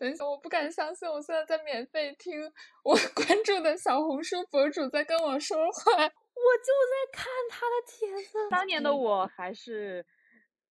[0.00, 2.50] 等一下，我不敢相信，我现在在免费听
[2.82, 5.92] 我 关注的小红书博主在跟我说话。
[5.92, 8.38] 我就在看他的帖子。
[8.50, 10.02] 当年的我还是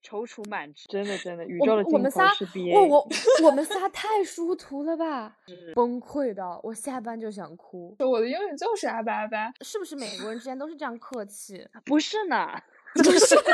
[0.04, 2.28] 踌躇满志，真的真的，宇宙的我们仨。
[2.74, 3.08] 我我
[3.44, 5.38] 我们仨太殊途了吧，
[5.76, 7.96] 崩溃的，我下班就想哭。
[8.00, 11.68] 我的英语就是阿巴阿巴，是不是美国人之间都是这样客气？
[11.86, 12.60] 不是呢，
[12.96, 13.36] 不是。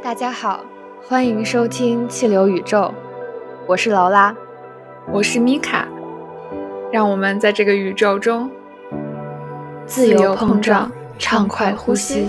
[0.00, 0.64] 大家好，
[1.06, 2.90] 欢迎收听气流宇宙，
[3.66, 4.34] 我是劳拉，
[5.12, 5.86] 我是米卡，
[6.90, 8.50] 让我们在这个宇宙中
[9.86, 12.26] 自由碰撞，畅快呼吸。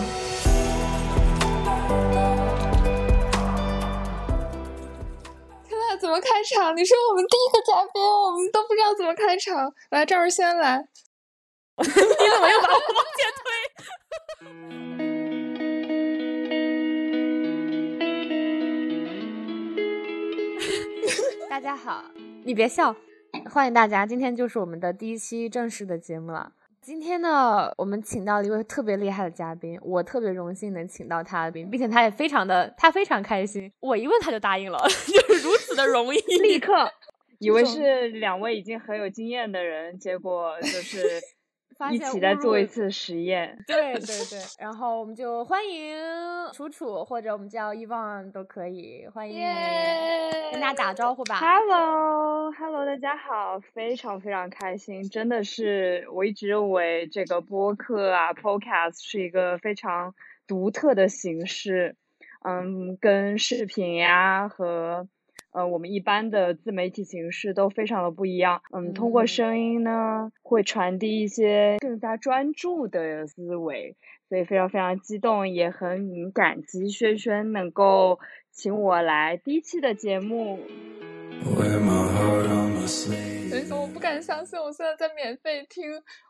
[5.63, 6.75] 现在怎么开场？
[6.75, 9.71] 你是我们第一个嘉宾，我们都不知道怎么开场。
[9.91, 10.85] 来，赵儿先来。
[11.79, 14.94] 你怎么又把我往前推？
[21.55, 22.03] 大家好，
[22.43, 22.93] 你别笑，
[23.49, 26.51] 欢迎大家，今天就是我们的第一期正式的节目了。
[26.81, 36.91] 今天呢，我们请到了一位特别厉害的嘉宾，我特别荣幸能请到他，并并且他也非常的，他非常开心，我一问他就答应了， 就是如此的容易，立刻
[37.39, 41.21] 以为是两位已经很有经验的人，结果就是。
[41.91, 43.99] 一起再做一次实验，对对
[44.31, 45.97] 对，然后我们就欢迎
[46.53, 49.41] 楚楚，或者我们叫伊旺都可以，欢迎
[50.51, 51.35] 跟大家打个招呼吧。
[51.35, 60.15] Hello，Hello，大家好，非常非常开心，真的是我一直认为这个播客啊，Podcast 是一个非常
[60.47, 61.97] 独特的形式，
[62.45, 65.07] 嗯，跟视频呀和。
[65.55, 68.61] 呃，我们一般的自媒体形式都非常的不一样。
[68.73, 73.95] 嗯，通过声音呢，会传递一些更加专注的思维，
[74.27, 78.19] 所以非常非常激动，也很感激轩轩能够
[78.51, 80.59] 请我来第一期的节目。
[81.57, 81.85] 等
[83.49, 85.83] 一下，我不敢相信，我现在在免费听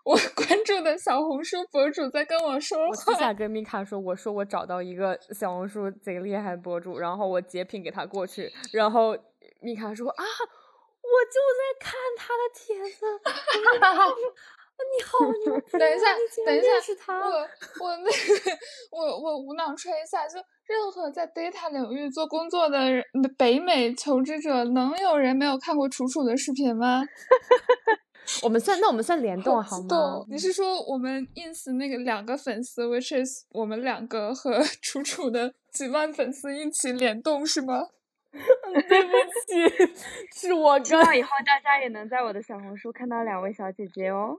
[0.03, 2.88] 我 关注的小红书博主在跟我说话。
[2.88, 9.18] 我私下跟米卡说，我说我找到一个小红书贼厉害博主，然后我截屏给他过去，然后
[9.62, 13.06] 米卡说啊，我就在看他的帖子。
[14.78, 15.62] 你好牛！
[15.80, 16.06] 等一下，
[16.46, 17.19] 等一下，是他。
[17.19, 17.31] 我
[17.81, 18.58] 我那个
[18.91, 22.80] 我我无脑吹一下，就任何在 data 领域做工作的
[23.38, 27.03] 北美求职者，能有人没有看过楚楚的视频吗？
[28.41, 30.25] 我们算那我们算联动好吗？
[30.30, 37.84] 你是说我们 ins 那个两个粉丝，which is 我们两个和楚楚的几万粉丝一起联动是吗？
[38.90, 39.12] 对不
[39.47, 39.96] 起，
[40.47, 40.84] 是我。
[40.84, 44.38] 希望以后大家也能在我的小红书看到两位小姐姐哦。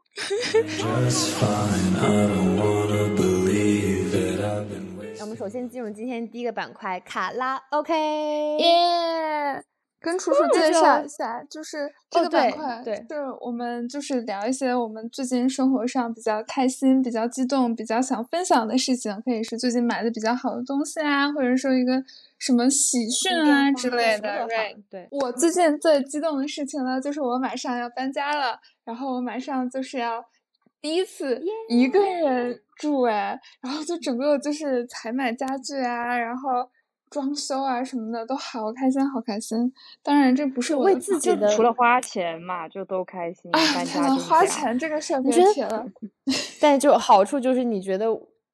[5.19, 7.95] 那我们首先进入今天第一个板块卡拉 OK，
[8.59, 9.65] 耶！
[10.07, 22.05] 跟楚楚介绍一下，就是这个板块，对，是我们就是聊一些我们最近生活上比较开心、比较激动、比较想分享的事情，可以是最近买的比较好的东西啊，或者说一个。
[22.39, 25.09] 什么喜讯啊之类的，对对。
[25.11, 30.23] 我最近最激动的事情呢，就是我马上要搬家了，然后我马上就是要
[30.83, 36.69] 第一次一个人住哎，然后就整个就是采买家具啊，然后
[37.11, 39.73] 装修啊什么的都好开心，好开心。
[40.03, 43.51] 当然这不是我为自己的，除了花钱嘛，就都开心。
[43.53, 45.87] 搬家花钱这个事儿别提了。
[46.61, 48.07] 但就好处就是你觉得，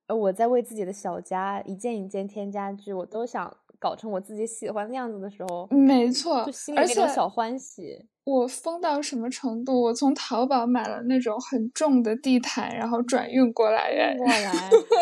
[0.06, 3.56] 呃，我在为自己的小家一件一件添家具，我都想。
[3.82, 7.98] 搞成我自己喜欢的样子的时候，没错，就心里那种小欢喜。
[8.25, 9.82] 我疯到什么程度？
[9.82, 14.15] 我从淘宝买了那种很重的地毯，然后转运过来耶！
[14.16, 14.53] 过来，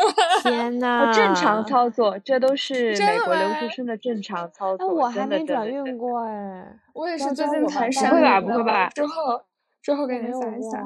[0.42, 1.12] 天呐！
[1.12, 4.88] 正常操作，这都是美国留学生的正常操作。
[4.88, 8.08] 我还没转运过哎，我也是最近才上。
[8.08, 8.40] 不会吧？
[8.40, 8.88] 不会吧？
[8.94, 9.42] 之后
[9.82, 10.82] 之后给你发一下。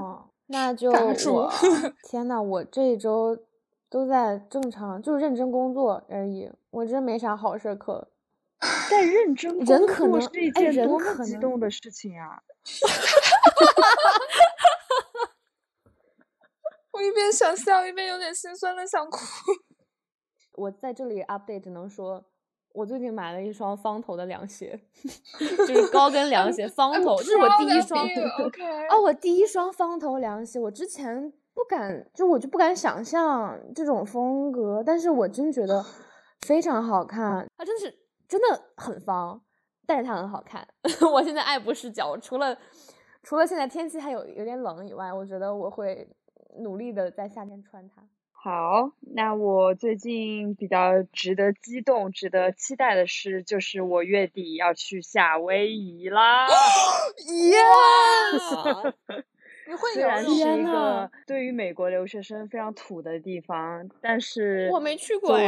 [0.48, 1.48] 那 就我
[2.10, 3.38] 天呐，我这一周。
[3.94, 6.50] 都在正常，就是认真工作而已。
[6.70, 8.08] 我真没啥好事可。
[8.90, 9.64] 在认真工
[10.10, 12.42] 作是一件多么激动的事情啊！
[16.90, 19.16] 我一边想笑，一边有点心酸的想哭。
[20.54, 22.24] 我在这里 update，只能说，
[22.72, 24.80] 我最近买了一双方头的凉鞋，
[25.38, 28.04] 就是高跟凉鞋，方头，这是我第一双。
[28.90, 31.32] 哦，我第一双方头凉鞋，我之前。
[31.54, 35.84] 不敢，就我就不敢想象这种风格，但是我真觉得
[36.46, 37.48] 非常好看。
[37.56, 37.98] 它真的是
[38.28, 39.40] 真的很方，
[39.86, 40.66] 但是它很好看。
[41.12, 42.58] 我现在爱不释脚，除了
[43.22, 46.08] 除了现在天气还有有点冷以外，我觉得我会
[46.58, 48.02] 努力的在夏天穿它。
[48.32, 56.46] 好，那我最近比较值得激动、值得期待的是，就是我月底要去夏威夷啦！
[57.26, 57.56] 耶！
[59.94, 65.38] 虽然是一个对于美国留学生非常土的地方，但是我没去过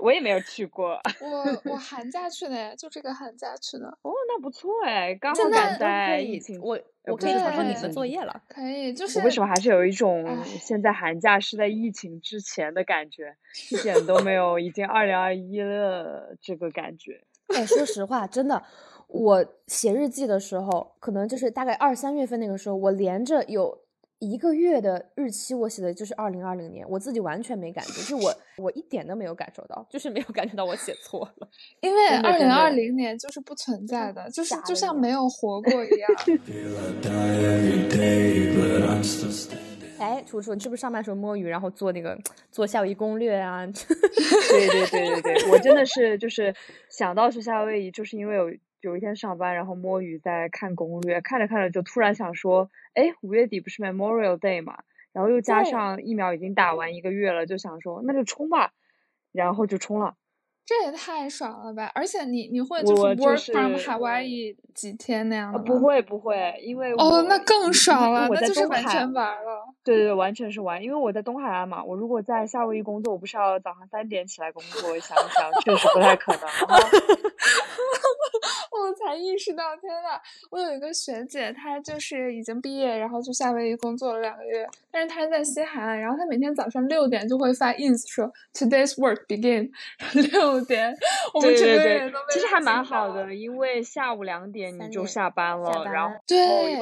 [0.00, 1.00] 我也没有去过。
[1.22, 3.86] 我我寒假去的，就这个寒假去的。
[4.02, 6.60] 哦，那不错哎，刚好赶在疫情。
[6.60, 8.42] 我我可以传说你的作业了。
[8.48, 13.34] 可以，就是我为什么还是有一种现在寒假是在疫情之前的感觉，
[13.72, 17.22] 一点都没有已经二零二一了这个感觉。
[17.48, 18.62] 哎，说实话，真的。
[19.08, 23.78] 我写日记的时候，可能就是大概二三月份那个时候，我连着有
[24.18, 31.48] 一个月的日期，我写的就是二零二零年，我自己完全没感觉，就我我一点都没有感受到，就是没有感觉到我写错了，
[31.80, 36.10] 因为二零二零年就是不存在的，就是就像没有活过一样。
[39.96, 42.18] 哎，楚楚，你是不是上班时候摸鱼，然后做那个
[42.50, 43.64] 做夏威夷攻略啊？
[43.66, 46.54] 对对对对对，我真的是就是
[46.90, 48.50] 想到去夏威夷，就是因为有。
[48.88, 54.78] 有一天上班，然后摸鱼在看攻略，看着看着就突然想说，哎，五月底不是 Memorial Day 嘛，
[55.12, 58.72] 然后又加上疫苗已经打完一个月了，就想说那就冲吧，
[59.32, 60.14] 然后就冲了。
[60.66, 61.92] 这也太爽了吧！
[61.94, 65.64] 而且你你会就是 work from Hawaii 几天那样的吗？
[65.66, 69.62] 不会不会，因为哦那更爽了，那就是完全玩了。
[69.84, 71.84] 对对对，完全是玩，因为我在东海岸嘛。
[71.84, 74.98] 我如果在夏威夷工作，我不是要早上三点起来工作？
[75.00, 76.40] 想一想确实不太可能。
[78.82, 89.70] 我才意识到，天呐，我有一个学姐，她就是已经毕业，然后去夏威夷工作了两个月，但是她在西海岸，然后她每天早上六点就会发 ins 说 today's work begin
[90.32, 90.94] 六点，
[91.32, 96.76] 我们整个人都其实还蛮好的，因为下午两点你就下班了，然后对，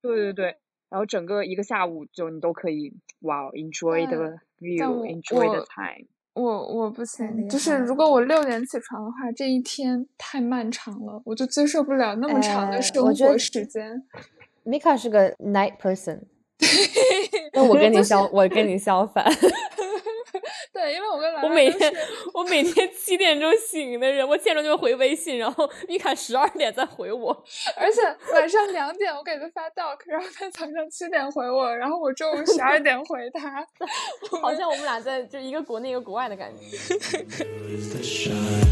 [0.00, 0.56] 对对对，
[0.88, 6.08] 然后整个一个下午就你都可以哇，enjoy the view，enjoy the time。
[6.34, 14.02] 我我不行，就是如果我六点起床的话，这一天太漫长了，我就接受不了那么长的生活时间。
[14.64, 16.20] Mika 是个 night person，
[17.52, 19.24] 那我跟你相，我跟你相反。
[20.72, 21.92] 对，因为我跟兰兰我每天
[22.34, 27.44] 我每天七点钟醒的人，我七点钟就回微信，然后米卡十二点再回我，
[27.76, 28.02] 而且
[28.32, 33.66] 晚上两点我给他发 doc，然后他早上七点回我，然后我中午十二点回他，
[34.40, 36.62] 好像我们俩在就一个国内一个国外的感觉。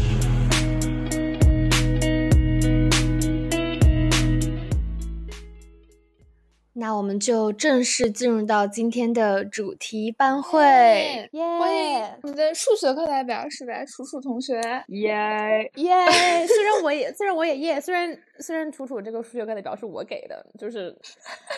[6.73, 11.29] 那我们就正式进入到今天的主题班会，
[11.59, 13.83] 欢迎我们的数学课代表是吧？
[13.85, 14.55] 楚楚同学，
[14.87, 16.47] 耶 耶！
[16.47, 20.97] 虽然我也虽然我也耶，虽然虽然楚楚这个数学课代表是我给的，就是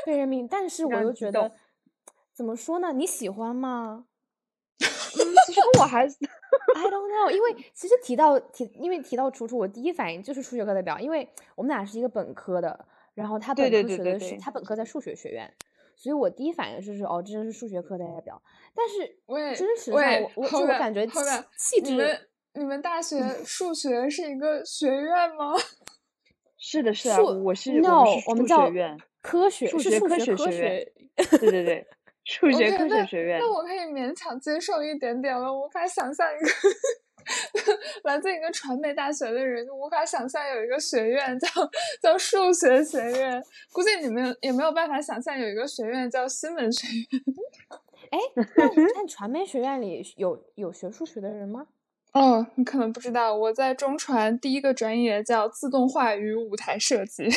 [0.03, 1.51] 被任命，但是我又觉得
[2.33, 2.91] 怎么说呢？
[2.93, 4.05] 你喜欢吗？
[4.79, 6.05] 其实我还
[6.75, 12.87] I don't know，因为其实提到提，因为提到楚楚，我第一反应就是数学课代表，因为我们俩是一个本科的。
[13.13, 15.53] 然后他本科学的是他本科在数学学院，
[15.95, 18.41] 所以我第一反应就是哦，这是数学课代表。
[18.75, 19.17] 但是
[19.55, 21.05] 真实上，我我就感觉
[21.57, 21.91] 气质。
[21.91, 22.19] 你们
[22.55, 25.53] 你们大学数学是一个学院吗？
[26.57, 28.71] 是的，是啊，我是 no，我们叫
[29.21, 30.91] 科学数学科学学院。
[31.39, 31.85] 对对对，
[32.23, 33.39] 数学科学学院。
[33.39, 36.49] 那我可以勉强接受一点点了，无法想象一个。
[38.03, 41.47] 来自一个传媒大学的人就无法想象有一个学院叫
[42.01, 47.07] 叫数学学院，估计你们也没有办法想象有一个学院叫新闻学院。
[48.11, 48.19] 哎，
[48.95, 51.67] 那传媒学院里有有学数学的人吗？
[52.13, 57.27] 哦，你可能不知道，我在中传第一个专业叫自动化与舞台设计。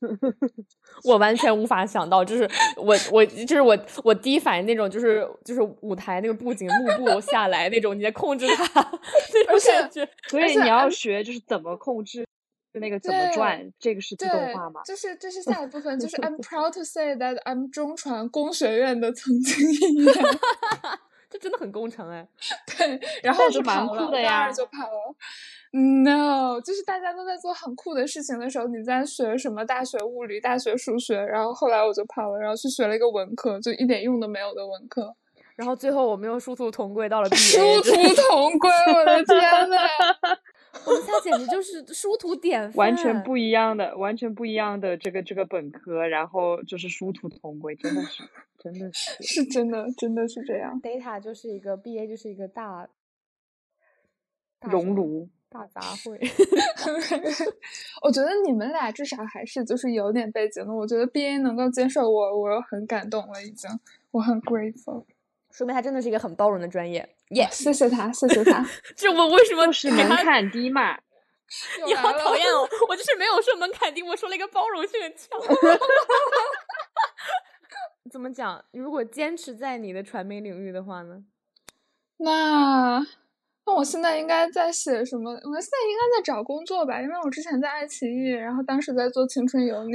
[1.04, 8.80] 我完全无法想到，就是我我就是我我第一反应那种，就是就是舞台那个布景幕布下来那种，你在控制它，
[9.48, 9.72] 而且
[10.28, 12.26] 所以你要学就是怎么控制
[12.74, 14.82] 那个怎么转，这个是自动化吗？
[14.84, 20.14] 就是这是下一部分，就是 I'm proud to say that I'm 中传工学院的曾经一员，
[21.36, 22.26] 这真的很工程哎，
[22.78, 25.14] 对，然后就跑了，大二就跑了。
[25.72, 35.14] No，就是大家都在做很酷的事情的时候，你在学什么大学物理、大学数学，然后后来我就跑了，然后去学了一个文科，就一点用都没有的文科，
[35.56, 39.76] 然后最后我们又殊途同归到了殊途同归，我的天呐！
[40.84, 48.22] 我们仨简直就是殊途典范，完全不一样的，完全不一样的这个这个本科，然后就是殊途同归，真的是，
[48.58, 50.80] 真的是， 是真的，真的是这样。
[50.82, 52.88] Data 就是一个 BA 就是一个大
[54.60, 55.28] 熔炉。
[55.48, 56.18] 大杂 烩，
[58.02, 60.74] 我觉得你们俩至少还是就是有点背景的。
[60.74, 63.70] 我觉得 B A 能够接受我，我很感动了，已经。
[64.10, 65.04] 我很 grateful，
[65.56, 67.08] 说明他真的是一个很包容的专业。
[67.30, 68.62] 耶，谢谢他，谢谢他。
[68.94, 70.98] 就我为什么是门槛低嘛？
[71.86, 72.68] 你好讨厌哦！
[72.88, 75.40] 我就是没有说门槛低，我说了一个包容性很强。
[78.10, 78.62] 怎么讲？
[78.72, 81.22] 如果坚持在你的传媒领域的话呢？
[82.18, 83.06] 那。
[83.66, 85.28] 那我现在应该在写什么？
[85.32, 89.92] 我现在应该在找工作吧，因为我之前在爱奇艺，然后当时在做《青春有你》。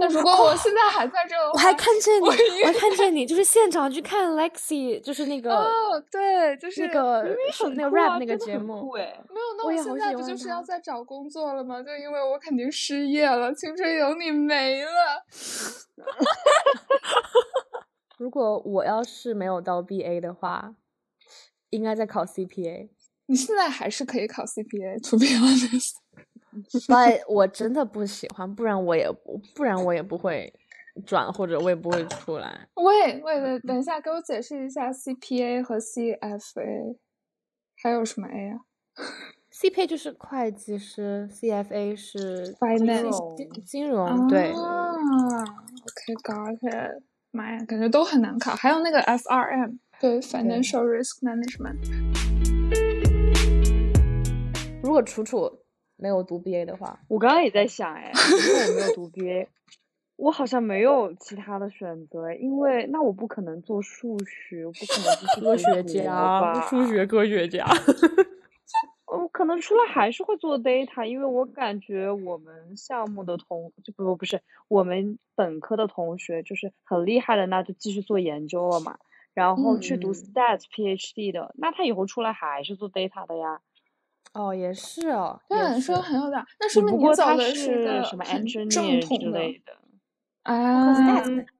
[0.00, 2.30] 那如果我现在还在这，我还看见你，我
[2.66, 7.22] 还看见你，就是现场去看 Lexi，就是那个哦，对，就是那个
[7.76, 8.92] 那个 rap 那个节目。
[8.92, 9.14] 没有，
[9.56, 11.80] 那我现在不就是要在找工作了吗？
[11.80, 15.24] 就因为我肯定失业了，《青春有你》没了。
[18.18, 20.74] 如果我要是没有到 BA 的话，
[21.70, 22.88] 应该在考 CPA。
[23.26, 25.92] 你现在还是可以考 be honest。
[26.86, 30.52] 但 我真的不喜欢，不然我也不，不然我也不会
[31.06, 32.68] 转，或者我也不会出来。
[32.74, 36.98] 喂喂喂，等一下，给我解释一下 CPA 和 CFA，
[37.82, 38.60] 还有什么 A 啊
[39.50, 44.52] ？CPA 就是会计师，CFA 是 finance 金融，对。
[44.52, 47.02] OK，got it。
[47.30, 48.54] 妈呀，感觉都很难考。
[48.56, 52.31] 还有那个 FRM，对，Financial Risk Management。
[54.92, 55.50] 如果楚楚
[55.96, 59.46] 没有读 BA 的话，我刚刚也在想，哎，如果我没有读 BA，
[60.16, 67.66] 我好像没有其他的选择，因为那我不可能做数学，我不可能是科学家，数学科学家。
[69.06, 78.98] 我 可能出来还是会做 data，因为我感觉我们项目的同就不不是我们本科的同学就是很厉害的，那就继续做研究了嘛，
[79.32, 83.62] 然后去读 stats PhD 的，那他以后出来还是做 data 的呀。
[84.32, 89.76] 哦，也是哦，对，说很有道那说明你走的是什么 engineer 之类的
[90.42, 90.94] 啊？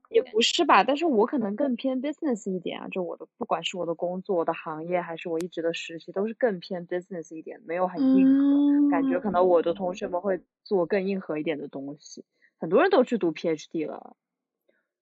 [0.09, 8.91] 也不是吧，但是我可能更偏 business 一点啊，就我的不管是我的工作、我的行业，还是我一直的实习，都是更偏 business 一点，没有很硬核。
[8.91, 12.27] 感觉可能我的同学们会做更硬核一点的东西。
[12.59, 14.17] 很多人都去读 PhD 了，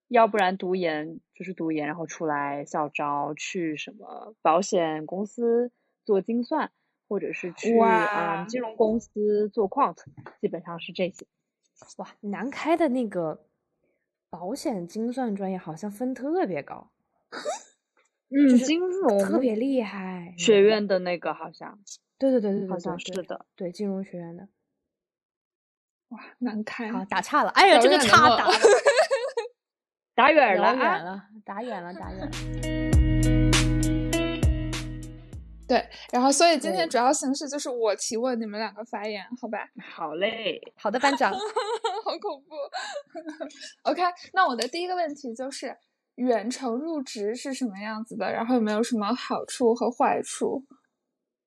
[0.07, 5.73] 要不然读研就是读研，然后出来校招去什么保险公司
[6.05, 6.71] 做精算。
[7.11, 9.97] 或者是去啊金融公司做 quant，
[10.41, 11.27] 基本上是这些。
[11.97, 13.47] 哇，南开的那个
[14.31, 16.93] 保险精算专业好像分特别高。
[18.31, 20.33] 嗯，金融特别厉害。
[20.39, 21.81] 学院的那个好像。
[22.17, 23.45] 对对对对对，好像是的。
[23.57, 24.47] 对金融学院的。
[26.11, 26.93] 哇，南开。
[26.93, 27.51] 好，打岔了。
[27.51, 28.47] 哎呀，这个岔打
[30.15, 33.00] 打远了，打远了，打远了，打远了。
[35.71, 39.71] 对，然后所以今天主要形式就是我提问，你们两个发言，好吧？
[39.81, 41.31] 好嘞，好的，班长。
[42.05, 42.57] 好恐怖。
[43.89, 45.77] OK，那我的第一个问题就是，
[46.17, 48.33] 远程入职是什么样子的？
[48.33, 50.65] 然后有没有什么好处和坏处？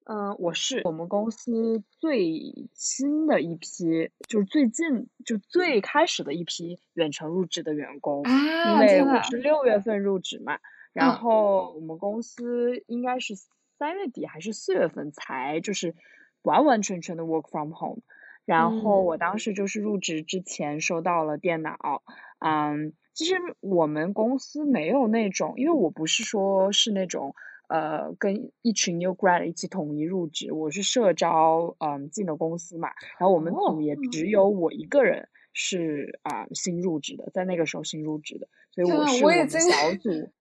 [0.06, 10.60] 嗯，我是我们公司最新的一批，就是最近就最开始的一批远程入职的员工，因为我是六月份入职嘛，
[10.94, 13.34] 然后我们公司应该是。
[13.77, 15.96] 三月底还是四月份才就是
[16.42, 18.01] 完完全全的 work from home，
[18.46, 22.03] 然后我当时就是入职之前收到了电脑，
[22.39, 27.36] 嗯，其实我们公司没有那种，因为我不是说是那种
[27.68, 32.89] 呃跟一群 new grad 一起统一入职，我是社招嗯进的公司嘛，
[33.20, 40.32] 然后我们组也只有我一个人是啊新入职的，在那个时候新入职的，所以我是我们小组。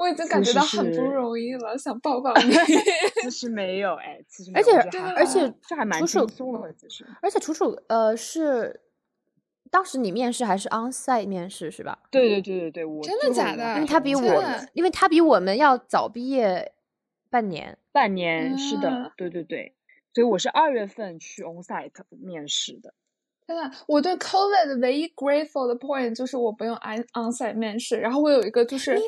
[0.00, 2.50] 我已经感觉到很不容易了，想抱抱你。
[3.22, 4.72] 其实没有哎，其实而且
[5.14, 7.06] 而且这还蛮轻松的，其实。
[7.20, 8.80] 而且楚楚呃是，
[9.70, 11.98] 当时你面试还是 onsite 面试是吧？
[12.10, 13.74] 对对对对对，我真的假的？
[13.74, 14.42] 因为他比我，
[14.72, 16.72] 因为他比我们要早毕业
[17.28, 17.76] 半年。
[17.92, 19.74] 半年是的，对对对，
[20.14, 22.94] 所以我是二月份去 onsite 面试的。
[23.54, 28.98] 天呐，我对 COVID 的唯一 grateful 的 point 就是我不用 on onsite 面试，然后我有一个就是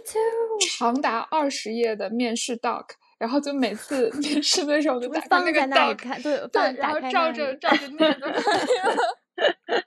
[0.78, 2.86] 长达二十页的面试 doc，
[3.18, 9.82] 然后就每次 面试的时候就打开那个 doc，对对，然后照着照着念就可以了。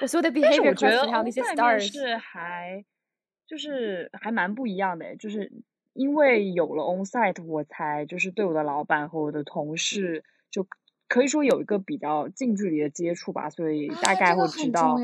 [0.00, 2.84] 我所有的 behavior 觉得那些 stars 是还
[3.46, 5.50] 就是还蛮不一样的，就是
[5.92, 10.66] 因为有了 onsite，我才就是对我的老板和我的同事就。
[11.08, 14.96] 可以说有一个比较近距离的接触吧，所以大概会知道，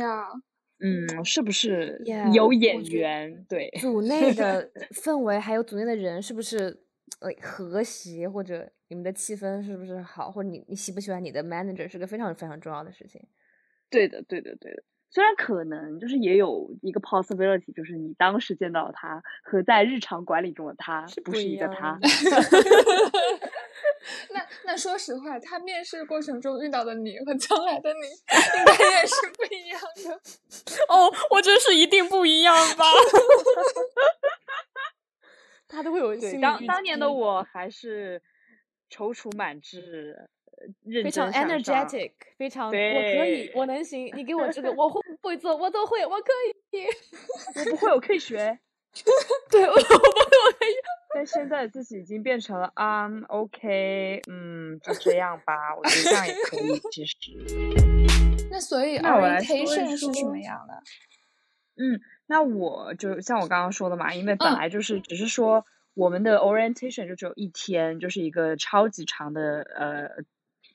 [0.79, 3.45] 嗯，是不是有眼缘？
[3.49, 6.85] 对，组内的 氛围还有组内的人是不是
[7.21, 13.27] 呃和谐，或者你们的气氛是不是好，或者你你喜不喜欢你的 manager 是个非常非常重要的事情。
[13.89, 14.83] 对的，对的，对的。
[15.15, 21.97] 虽然可能就是也有一个 possibility，就是你当时见到他和在日常管理中的他不是一个他。
[24.35, 30.21] 那那说实话，他面试过程中遇到的你和将来的你应该也是不一样的。
[30.93, 32.85] 哦，我觉得是一定不一样吧。
[35.69, 38.21] 他都会有当当年的我还是
[38.91, 40.29] 踌躇满志。
[41.03, 44.11] 非常 energetic，非常我可以，我能行。
[44.15, 45.57] 你给我这个，我会不会做？
[45.57, 46.33] 我都会，我可
[46.73, 46.87] 以。
[47.57, 48.59] 我不会，我可以学。
[49.51, 50.75] 对， 我不会，我可以。
[51.15, 55.75] 但现在自己已经变成了啊，OK，嗯，就这样吧。
[55.77, 57.15] 我觉得这样也可以，其实。
[58.51, 60.75] 那所以 orientation 是什么样的？
[61.77, 70.25] 嗯，那我就像我刚刚说的嘛，因为本来就是只是说我们的 orientation 就只有一天，就是一个超级长的呃。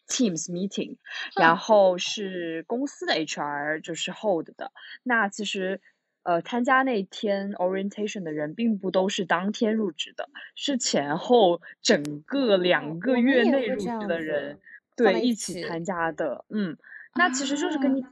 [0.10, 0.98] Teams meeting，
[1.36, 4.72] 然后是公司的 HR 就是 hold 的。
[5.04, 5.80] 那其实
[6.24, 14.60] 呃，参加那天 orientation 的人并不都是当天入职的，是前后整个两个月内入职的人，
[14.98, 16.44] 对，一起参加的。
[16.50, 16.76] 嗯，
[17.16, 18.12] 那其实就是跟你讲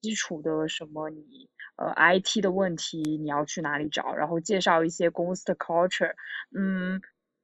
[0.00, 6.14] 基础的什么你呃 IT 的问题你要去哪里找，然后介绍一些公司的 culture，
[6.56, 7.02] 嗯。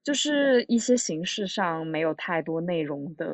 [0.09, 3.27] 就是一些形式上没有太多内容的，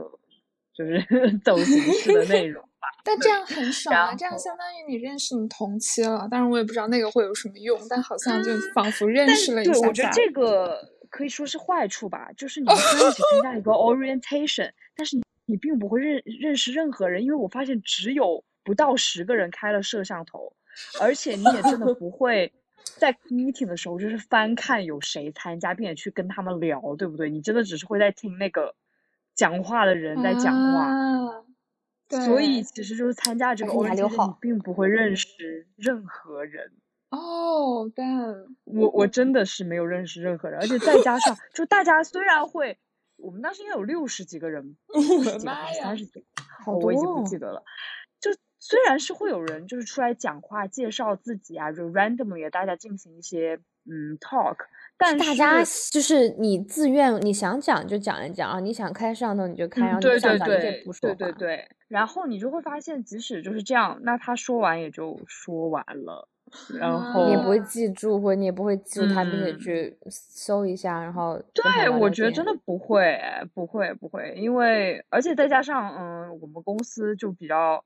[0.74, 1.00] 就是
[1.44, 2.88] 走形式的内容吧。
[3.04, 4.12] 但这样很爽啊！
[4.12, 6.26] 这样相当于你认识你同期了。
[6.28, 9.72] 当然我也不知道那个会有什么用，但好像就仿佛认识了一下。
[9.72, 12.32] 对，我觉得这个可以说是坏处吧。
[12.36, 15.16] 就是你们一起参加一个 orientation，但是
[15.46, 20.56] 你并不会认认识任何人，因为我发现只有不到十个人开了摄像头，
[21.00, 22.52] 而且你也真的不会。
[22.98, 27.30] 在 meeting 的时候，就是翻看有谁参加，并且去跟他们聊，对不对？
[27.30, 28.74] 你真的只是会在听那个
[29.34, 31.44] 讲话的人在讲话，
[32.26, 34.02] 所以其实就是参加这个 o r 你
[34.40, 36.72] 并不会认识任何人。
[37.10, 42.78] 哦，但我我真的是没有认识任何人，而且再加上， 就大家虽然会，
[43.16, 44.76] 我们当时应该有六十几个人，
[45.40, 46.24] 三十几，
[46.66, 47.62] 我已经不记得了。
[48.66, 54.56] 虽然是会有人就是出来讲话介绍自己啊，就 randomly 大家进行一些嗯 talk，
[54.96, 66.26] 但大家就是你自愿你想讲就讲一讲啊，你想开摄像头你就开，然后你想讲也不说对对对，然后你就会发现，即使就是这样，那他说完也就说完了，
[66.80, 72.54] 然后你也不会记住，或者你也不会记住他，并且去搜一下，然后对，我觉得真的。
[72.64, 73.20] 不会，
[73.52, 77.84] 不会，不会，因为而且再加上嗯，我们公司就比较。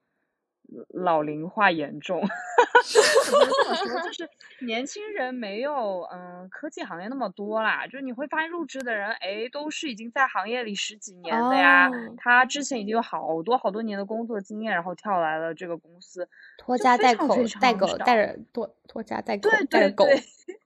[0.90, 3.44] 老龄化严重，怎么
[3.86, 4.02] 说？
[4.02, 4.28] 就 是
[4.60, 7.86] 年轻人没有嗯科技行业那么多啦。
[7.86, 11.90] 就是你会发现入职的人，哎，都是已经在行业里十几年的呀。
[12.16, 16.28] 他之前已经有好多好多年的工作经验，然后跳来了这个公司，
[16.58, 20.04] 拖家带口带狗 带着拖拖家带狗带着狗，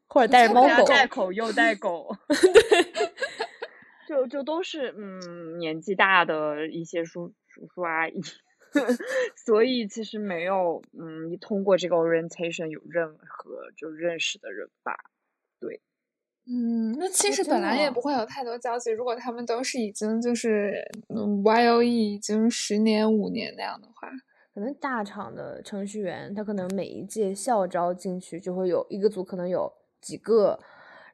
[0.09, 2.17] 或者带着猫狗带口又带狗，
[4.09, 8.21] 就就都是嗯年纪大的一些叔叔叔阿姨。
[9.45, 14.95] 所以其实没有，嗯，你通过这个 orientation 有任何就认识的人吧？
[15.61, 15.81] 对，
[16.47, 18.91] 嗯，那其实本来也不会有太多交集。
[18.91, 20.83] 如果他们都是已经就是
[21.45, 24.11] Y O E 已经十年五年那样的话，
[24.55, 30.59] 可能大厂的程序员他可能每一届校招进去就会有一个组，可能有几个。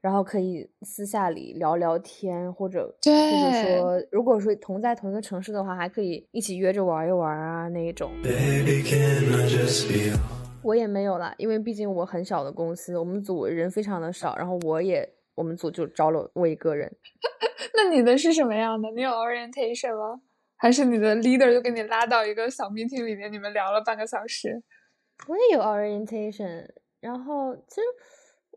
[0.09, 8.11] 然后可以私下里聊聊天，或者或者说，如果说同在同一个城市的话，还可以一起约着玩一玩啊那一种。
[10.63, 16.91] 我也没有啦，因为毕竟我很小的公司，我们组人非常的少，然后我也我们组就招了我一个人。
[17.77, 18.89] 那你的是什么样的？
[18.93, 20.23] 你有 orientation 吗？
[20.57, 24.63] 还是你的 leader 就给你拉到一个小 meeting 里面，你们聊了半个小时？
[25.29, 26.67] 我也有 orientation，
[26.99, 27.83] 然后其实。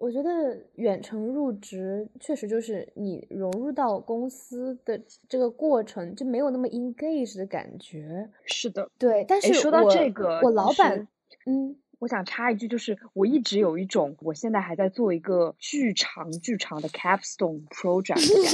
[0.01, 8.27] 我觉得远程入职确实就是你融入到公司的这个过程就没有那么 engage 的感觉。
[8.45, 9.23] 是的，对。
[9.27, 11.07] 但是说到这个，我老板，
[11.45, 18.51] 嗯，我想插一句，就是我一直有一种我现在还在做一个巨长巨长的 capstone project 的感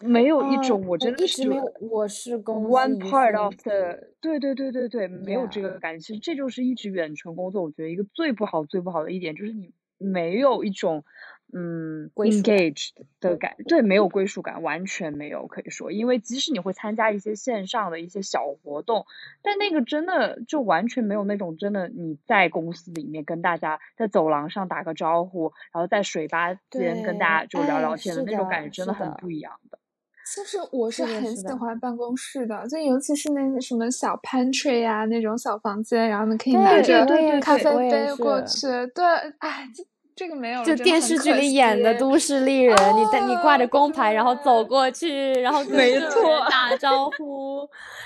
[0.00, 6.00] 觉，没有一种我真的是没有，我是公 one part of the，对对对对对，没有这个感觉。
[6.04, 9.72] 其实这就是一直远程工作，我觉得一个最不好最不好的一点就是你。
[9.98, 11.04] 没有一种
[11.52, 19.06] 嗯 engaged 的感，对，没有归属感，完全没有可以说，因为即使你会参加一些线上的一些小活动，
[19.42, 29.78] 但那个真的就完全没有那种真的你在公司里面跟大家在走廊上打个招呼，然后在水吧间跟大家就聊聊天的那种感觉，真的很不一样的。
[30.26, 37.06] 其实我是很喜欢办公室的，就尤其是那个什么小 pantry 啊，那种小房间，然后你可以拿着
[37.40, 38.66] 咖啡杯过去。
[38.92, 39.06] 对，
[39.38, 39.84] 哎，这
[40.16, 46.02] 这个没有，就电视剧里演的都市丽人，你带你挂着工牌，然后走过去，然后跟人
[46.50, 47.60] 打招 呼，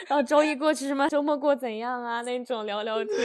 [0.06, 3.16] 然后周一过去什么周末过怎样啊那种聊聊天。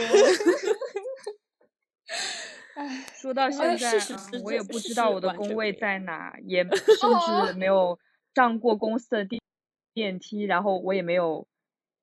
[2.76, 3.92] 哎，说到现在，
[4.42, 7.98] 我也不知道我的工位在哪，也甚至没有。
[8.36, 9.40] 上过公司的电
[9.94, 11.48] 电梯，然后我也没有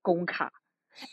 [0.02, 0.52] 工卡。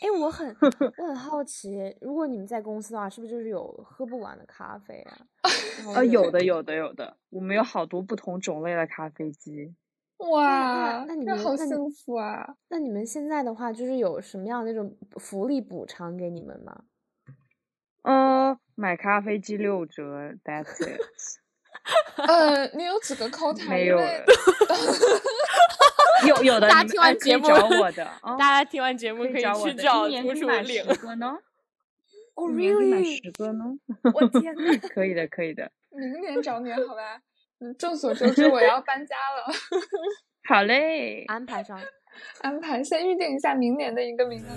[0.01, 0.49] 哎，我很
[0.97, 5.27] 我很好奇，如果你们在公司的话，是不是就是有喝不完的咖啡啊？
[5.93, 7.17] 啊，有的，有的，有的。
[7.29, 9.75] 我们有好多不同种类的咖啡机。
[10.17, 12.55] 哇，那你们好幸福啊！
[12.69, 16.83] 那你们现在的话，就是有什么样的那种福利补偿给你们吗？
[18.01, 20.03] 嗯，买咖啡机六折，
[20.43, 20.99] That's it。
[22.15, 23.69] 呃，你有几个扣台？
[23.69, 23.97] 没 有，
[26.27, 26.67] 有有的。
[26.69, 28.05] 大家听完节目找我的，
[28.37, 30.83] 大家听完节目可以去找图书领。
[30.83, 31.37] 十个呢？
[32.35, 32.89] 哦，really？
[32.91, 33.65] 买十个呢？
[34.13, 34.77] 我天呐！
[34.93, 35.69] 可以的，可以的。
[35.89, 37.19] 明年找你好吧？
[37.59, 39.53] 嗯，众所周知，我要搬家了。
[40.47, 41.79] 好嘞，安排上，
[42.41, 44.47] 安排先预定一下明年的一个名额。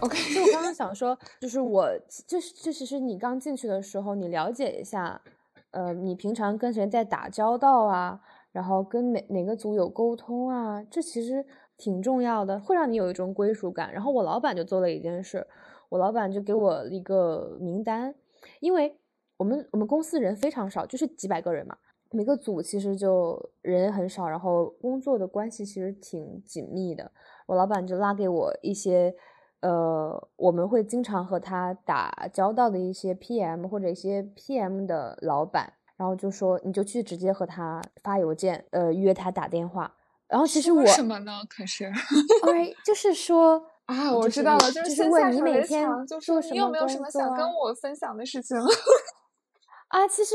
[0.00, 1.90] OK，就我刚刚想说，就是我，
[2.26, 5.20] 就是就其实你刚进去的时候，你了解一下。
[5.76, 8.18] 呃，你平常跟谁在打交道啊？
[8.50, 10.82] 然后跟哪哪个组有沟通啊？
[10.90, 11.44] 这其实
[11.76, 13.92] 挺重要的，会让你有一种归属感。
[13.92, 15.46] 然后我老板就做了一件事，
[15.90, 18.14] 我老板就给我一个名单，
[18.60, 18.98] 因为
[19.36, 21.76] 我们我们公司人非常少，就是几百个人嘛，
[22.10, 27.12] 每个组其实就人很少，然后工作的关系其实挺紧密的。
[27.44, 29.14] 我老板就拉给我一些。
[29.60, 39.94] 呃，我们会经常和他打交道的一些 PM 或者一些 PM 的老板，然后就说你就去直接和他发邮件，呃，约他打电话。
[40.28, 41.40] 然后其实我什么呢？
[41.48, 41.90] 可是
[42.42, 48.56] ，OK，就是说 啊，我知道了，就是问你每天做什么你有没有什么想跟我分享的事情？
[49.88, 50.34] 啊，其实。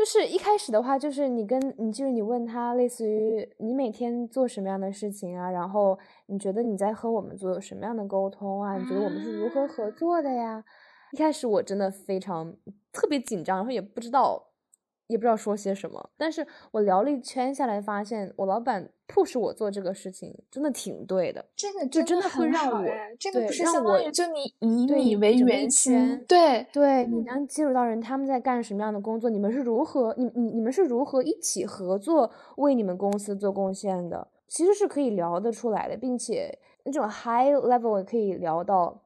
[0.00, 5.50] 就是一开始的话，就是你跟你就是你问他，类似于你每天做什么样的事情啊？
[5.50, 8.78] 然后你觉得你在和我们做什么样的沟通啊？
[8.78, 10.64] 你觉得我们是如何合作的呀？
[11.12, 12.56] 一开始我真的非常
[12.90, 14.42] 特别紧张，然后也不知道。
[15.10, 21.44] 也不知道说些什么，但是我聊了一圈下来，发现我老板 push 我做这个事情真的挺对的。
[21.56, 22.86] 这个就真的会让我，
[23.18, 39.02] 这个不是相当于就你以你为圆心，对对，你能接触到人他们在干什么样的工作，你们是如何，你你你们是如何一起合作为你们公司做贡献的，其实是可以聊得出来的，并且那种 high level 也可以聊到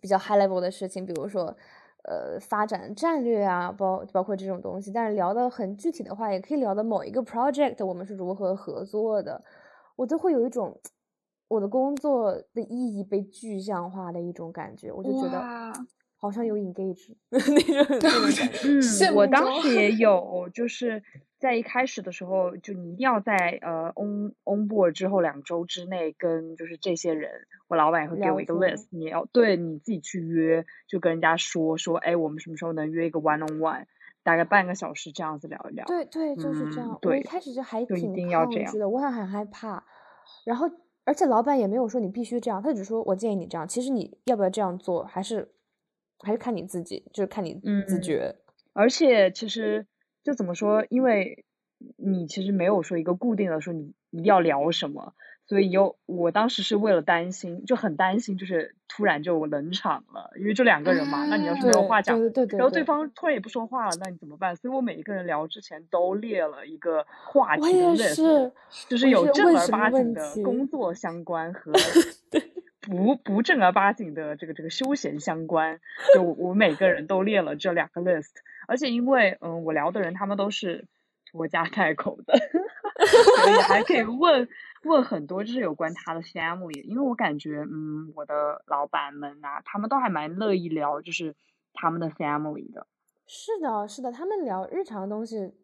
[0.00, 1.56] 比较 high level 的事情，比如说。
[2.04, 9.42] 呃，发展战略啊，包包括这种东西，但是聊的很具体的话，也可以聊到某一个 project，我们是如何合作的，
[9.96, 10.78] 我就会有一种
[11.48, 15.40] 我的工作的意义被具象化的一种感觉，我就觉得
[16.24, 19.10] 好像有 engage 那种感觉。
[19.10, 21.02] 嗯，我当时也有，就是
[21.38, 27.30] 在一开始的时候，就你一定要在呃 on on board 之后两周之内跟就是这些人。
[27.68, 33.84] 我老板也会给我一个 list，你要对你自己去约，就跟人家说说，哎，我们什么时候能约一个 one on one，
[34.22, 35.84] 大概半个小时这样子聊一聊。
[35.84, 36.98] 对对，就是这样。
[37.02, 39.84] 我一开始就还挺抗拒的，我还很害怕。
[40.46, 40.70] 然后，
[41.04, 43.68] 而且老板也没有说你必须这样，他只说我建议你这样。
[43.68, 45.50] 其实你要不要这样做，还是
[46.20, 48.36] 还是看你自己，就是看你自觉。
[48.72, 49.86] 而且其实
[50.22, 51.44] 就怎么说，因为
[51.96, 55.14] 你其实没有说一个固定的说你一定要聊什么。
[55.46, 62.18] 所以有，我当时是为了担心，就很担心，就是突然就冷场了，因为就两个人嘛，那你要是没有话讲，
[62.52, 64.56] 然后对方突然也不说话了，那你怎么办？
[64.56, 68.52] 所以我每一个人聊之前都列了一个话题的 list，
[68.88, 71.70] 就是有正儿八经的工作相关和
[72.86, 75.80] 不不正儿八经的这个这个休闲相关，
[76.14, 78.32] 就我每个人都列了这两个 list，
[78.68, 80.86] 而且因为嗯我聊的人他们都是
[81.30, 82.34] 拖家带口的，
[83.44, 84.48] 所以还可以问。
[84.84, 91.34] 问很多就是有关他的 family，因为我感觉，嗯，我的老板们呐，他们都还蛮乐意聊，就是
[91.72, 92.86] 他们的 family 的。
[93.26, 95.54] 是的，是的，他们聊日常的东西，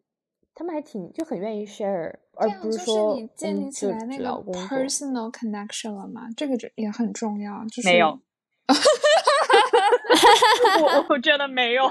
[0.55, 4.25] 他们还挺就很愿意 share，而不是说你建立起来那个
[4.67, 7.63] personal connection 了嘛，这个就也很重要。
[7.65, 8.19] 就是没有，
[10.81, 11.89] 我我觉得没有，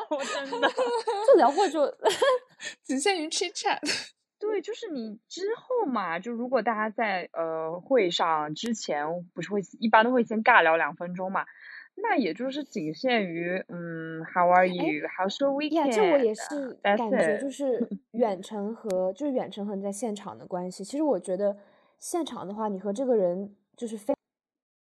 [0.50, 0.68] 真的
[1.26, 1.80] 就聊过就
[2.82, 3.78] 仅限于 chit chat。
[4.38, 11.44] 对，就是你之后嘛，就如果大家在呃会上之前不是会一般都会先尬聊两分钟嘛，
[12.02, 15.92] 那也就是仅限于嗯，How are you？How's your weekend？
[15.94, 20.84] 这我也是感觉就是 远程和就是远程和你在现场的关系。
[20.84, 21.56] 其实我觉得
[21.98, 24.14] 现场的话，你和这个人就是非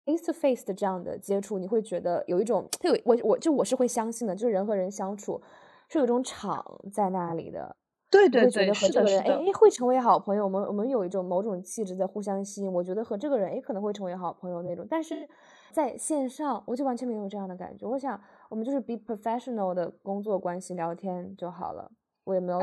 [0.05, 5.41] face to face 的这样的接触，你会觉得有一种，有我我就我是会相信的，就是人和人相处
[5.87, 7.75] 是有一种场在那里的。
[8.11, 10.43] 对对对，和这个人哎会成为好朋友。
[10.43, 12.73] 我们我们有一种某种气质在互相吸引。
[12.73, 14.87] 我觉得和这个人哎可能会成为好朋友那种。
[14.89, 15.29] 但是
[15.71, 17.87] 在线上我就完全没有这样的感觉。
[17.87, 21.91] 我想我们就是 be professional 的工作关系聊天就好了。
[22.23, 22.59] 我也没有。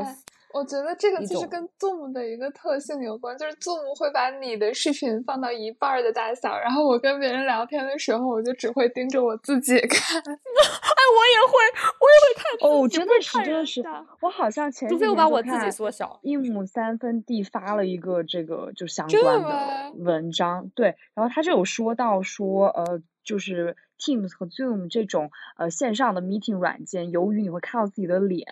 [0.57, 10.19] 我觉得这个其实跟 Zoom 的一个特性有关，就是 Zoom 会把你的视频放到一半的大小，然后我跟别人聊天的时候，我就只会盯着我自己看。
[10.25, 11.53] 哎，我也会，
[12.01, 12.43] 我也会看。
[12.61, 13.83] 哦，真的是，真的是。
[14.21, 16.19] 我好像前除非我把我自己缩小。
[16.23, 23.77] 一亩三分地发了一个这个就相关的文章，对，然后他就有说到说，呃，就是。
[23.99, 28.45] Teams 和 Zoom 这种呃线上的 meeting 软件，由于你会看到自己的脸，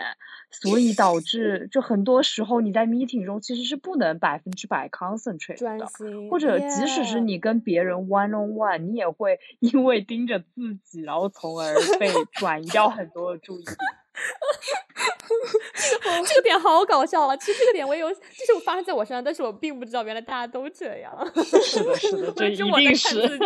[0.52, 5.86] 所以导致 就很多时候你在 meeting 中其实是不能百分之百 concentrate 的，
[6.30, 13.72] 或者即使是你跟别人 one on one，你也会因为盯着自己，然后从而被转移掉很多的注意力。
[16.28, 17.36] 这个点好搞笑啊！
[17.38, 21.14] 其实这个点我也有，就是我发生在我身上，但是我并不知道原来大家都这样。
[21.64, 23.40] 是的，是的， 这一定是。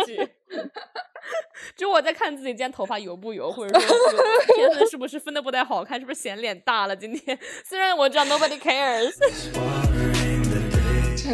[1.76, 3.96] 只有我在看自己今天头发油不油，或者说
[4.56, 6.96] 天分是不是分的不太好看，是不是显脸大了？
[6.96, 9.12] 今天虽然我知道 nobody cares。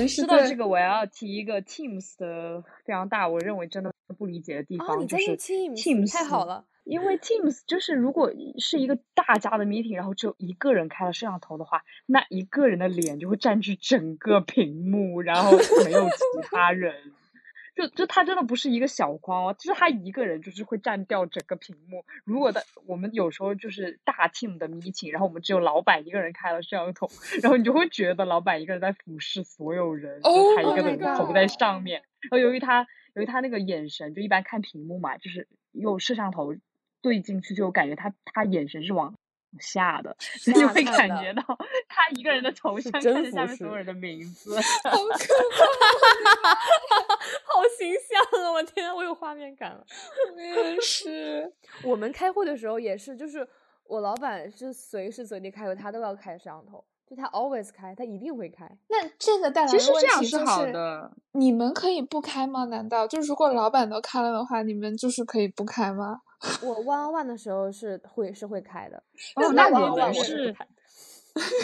[0.09, 6.65] 说到这个，我要提一个 Teams 的非常大，我认为真的不理解的地方，就是 Teams 太好了。
[6.87, 15.51] 因为 Teams 就是如果是一个大家的 meeting，然后只有一个人开了摄像头的话，那一个人的脸就会占据整个屏幕，然后
[15.85, 17.13] 没有其他人。
[17.75, 22.07] 就就他真的不是一个小框哦，就是他一个人就是会占掉整个屏幕。
[22.25, 27.11] 如果的我们有时候就是大 team 的 meeting，然后我们只有老板一个人开了摄像头，
[27.43, 32.03] 然后你就会觉得老板一个人在俯视所有人，就他一个人头在上面。
[32.23, 36.55] 然后由于他由于他那个眼神，就一般看屏幕嘛，就是用摄像头
[37.07, 39.15] 对进去，就感觉他他眼神是往。
[39.59, 40.15] 下的，
[40.55, 41.43] 你会感觉到
[41.89, 44.99] 他一个人的头像，看着下面所有人的名字，好可
[46.43, 46.51] 怕，
[47.55, 48.53] 好形象啊！
[48.53, 49.83] 我天，我有画面感了。
[50.35, 51.51] 我也是。
[51.83, 53.49] 我们开会的时候也是，就是
[53.85, 58.71] 我老板是随时随地开会，他都要开摄像头，就他 always 开，他一定会开。
[58.89, 62.67] 那这个带来的问题就是，你们可以不开吗？
[62.67, 66.21] 难道就是如果老板都开了的话，你们就是可以不开吗？
[66.63, 69.03] 我 one one 的时候是会是会开的，
[69.37, 70.55] 哦那我们是，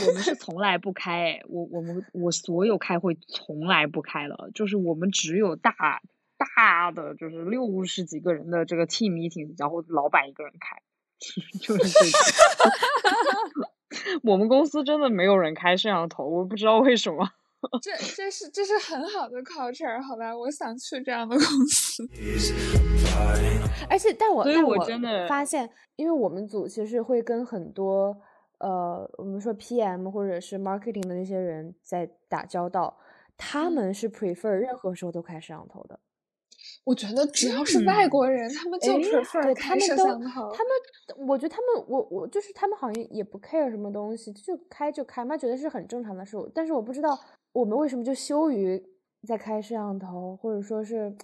[0.06, 5.72] 我们是从来不开，我我们我所有开会从来不开了，就是我们只有大
[6.38, 10.82] 大的就是六十几个人的这个 team meeting，然后老板一个人开，
[11.60, 12.10] 就是这个。
[14.24, 17.30] 我们公司真的没有人开摄像头，我不知道为什么。
[17.80, 20.36] 这这是这是很好的 culture，好吧？
[20.36, 22.02] 我想去这样的公司。
[23.88, 28.16] 而且，但我但我真的发现，因为我们组其实会跟很多
[28.58, 32.98] 呃，我们说 PM 或者是 marketing 的那些人在打交道，
[33.36, 36.00] 他们是 prefer 任何时候都开摄像头的。
[36.84, 40.52] 我觉得只要是外国人，他们就 prefer 开摄像头。
[40.52, 46.36] 他们，我觉得他们，我我就是他们好像也不 care 什么东西，就开就开嘛，觉得是很正常的事。
[46.54, 47.18] 但是我不知道。
[47.52, 48.82] 我们为什么就羞于
[49.26, 51.14] 在开摄像头，或者说是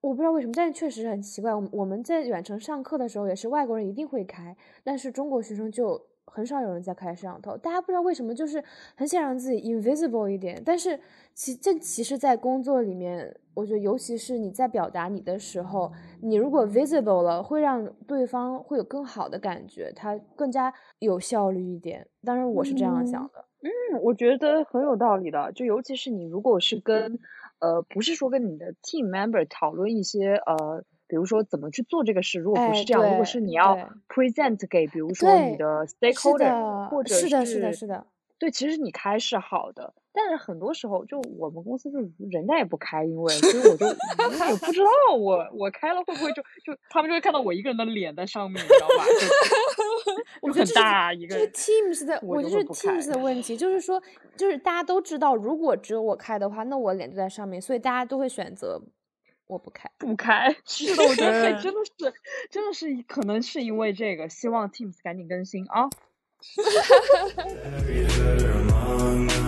[0.00, 1.54] 我不知道为什么，但是确实很奇怪。
[1.54, 7.56] 我我们在远程上课的时候，也是外国人一定会开，但是中国学生就很少有人在开摄像头。
[7.56, 8.62] 大家不知道为什么，就是
[8.94, 10.62] 很想让自己 invisible 一点。
[10.64, 10.98] 但是
[11.34, 22.06] 其这其实，在工作里面，我觉得尤其是你在表达你的时候，你如果 visible 了，会让对方会有更好的感觉，他更加有效率一点。
[22.24, 23.40] 当然，我是这样想的。
[23.40, 23.45] 嗯，
[24.02, 27.18] 我觉得很有道理的，就尤其是你如果是跟，
[27.58, 33.76] 呃，不是说跟你的 team member 讨论一些，呃，比如说怎么去做这个事，如果不是这样，如果是你要
[34.08, 38.06] present 给，比如说你的 stakeholder，或者是的，是的，是的。
[38.38, 41.98] 对，其实你开是好的，但是很多时候就我们公司就
[42.30, 43.94] 人家也不开，因为所以我就也
[44.56, 49.04] 不知道我我开了会不会就就他们就会看到我一个人的脸在上面，你知道吧？
[50.42, 51.36] 就 很大一个。
[51.36, 54.02] 这是 Teams 的，我就是 Teams 的问题，就是说，
[54.36, 58.80] 就是大家都知道，如果只有我开的话，那我脸就在上面，所以大家都会选择
[59.46, 60.56] 我不开，不开。
[60.64, 61.92] 是的，我觉得真的是，
[62.50, 65.90] 真的是可能是因为这个，希望 Teams 赶紧更新啊。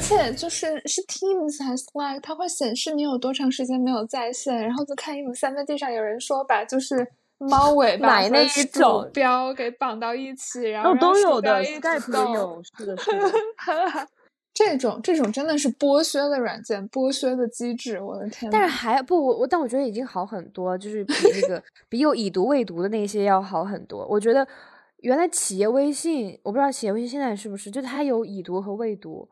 [0.00, 14.08] 而且就是是 Teams 还是 Slack，它会显示你有多长时间没有在线，然后就看一亩三分地上有人说把就是猫尾巴那一种标给绑到一起，然后都有的，Skype 也有， 是的，是的。
[14.54, 18.50] 这种这种真的是剥削的软件，剥削的机制，我的天！
[18.50, 24.06] 但是还不我我，但我觉得已经好很多，就是比那个比有已读未读的那些要好很多。
[24.08, 24.48] 我觉得
[25.00, 29.28] 原来企业微信，我不知道企业微信现在是不是，就它有已读和未读。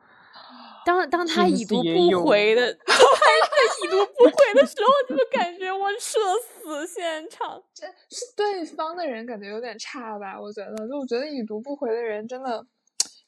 [0.89, 7.61] 当当他已读不回的，当他已读不回的时候，就感觉我社死现场。
[7.75, 10.41] 这是对方的人感觉有点差吧？
[10.41, 12.65] 我觉得，就我觉得已读不回的人真的。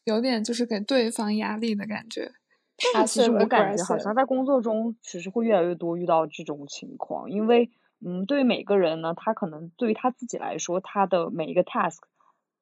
[0.06, 2.32] 有点就是给对方压力的感觉。
[2.93, 7.30] 他其实我感觉好像在工作中，其实会越来越多遇到这种情况。
[7.30, 7.69] 因为，
[8.04, 12.00] 嗯，对于每个人呢，他可能对于他自己来说，他的每一个 task，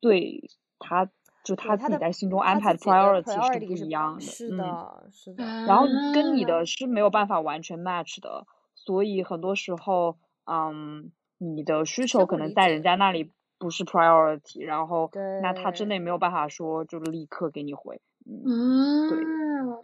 [0.02, 1.10] 对他
[1.50, 4.22] 就他自己在心中安排的 priority 是不一样的。
[4.22, 5.44] 是的，是的。
[5.44, 13.32] 然后跟你的是没有办法完全 match 的，所以很多时候，嗯，你的需求可能在人家那里。
[13.62, 19.18] 不是 priority，然后那他真的也没有办法说就立刻给你回， 嗯，对，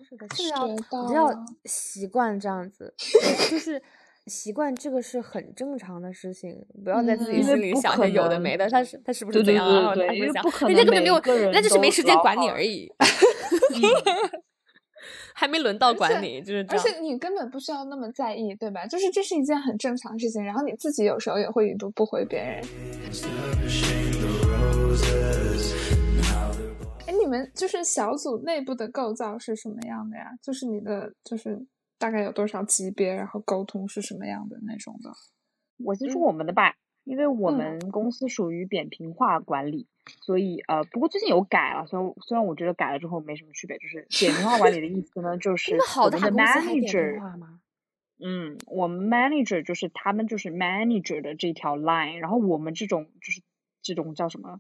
[0.06, 1.30] 是的，是要你要
[1.66, 2.94] 习惯这样子，
[3.52, 3.84] 就是
[4.28, 9.94] 习惯这个是很正常的事情，不要在自己心里想着有的没的，他是他是不是怎样啊？
[9.94, 12.92] 对对对，不可能，人家根本没有，人家就是没时间管你而已。
[15.38, 18.88] 还没轮到管你，就是而且你根本不需要那么在意，对吧？
[18.88, 22.64] 就是这是一件很正常的事情，然后你自己有时候也会已读不回别人。
[27.06, 30.32] 哎，你们就是小组内部的构造是什么样的呀？
[30.42, 31.62] 就是你的就是
[31.98, 35.12] 大概有多少级别，然后沟通是什么样的那种的？
[35.78, 36.76] 我先说我们的吧。
[37.06, 39.88] 因为我们公司属于扁平化管理，
[40.24, 47.22] 所以呃，不过最近有改了，虽然虽然我觉得改了之后没什么区别，就是扁平化管理的意思呢，就是我们的 manager，
[48.18, 53.44] 嗯，我们 manager 就是他们就是 manager 的这条 line，然后我们这种就是
[53.84, 54.60] 这种叫什么？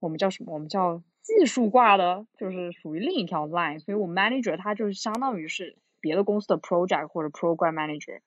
[0.00, 0.52] 我们叫什么？
[0.52, 8.20] 我们叫技术挂的，就是属于另一条 line，所以我们 manager 他就是相当于是别的公司的 project 或者 program manager。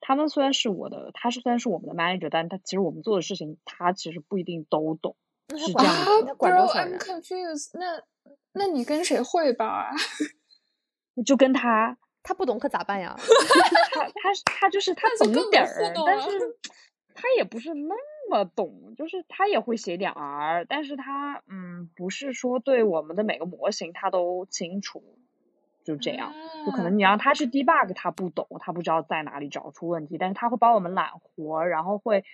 [0.00, 5.16] 他们虽然是我的，他是虽然是我们的 manager，但他其实我们做的事情，他其实不一定都懂。
[5.56, 6.34] 是这样的。
[6.34, 7.70] Bro, I'm confused。
[7.78, 8.02] 那
[8.52, 9.90] 那你跟谁汇报啊？
[11.24, 11.98] 就跟他。
[12.24, 13.16] 他不懂可咋办呀？
[13.18, 14.12] 他他
[14.44, 16.28] 他就是他懂点儿，但是
[17.16, 17.96] 他也不是那
[18.30, 25.18] 么懂，就是他也会写点 R，但是他嗯，不是说对我们的每个模型他都清楚。
[25.84, 26.32] 就这样，
[26.64, 32.24] 就可能你让他去 debug，他不懂，他不知道在哪里找出问题，但是他会帮我们揽活，然后会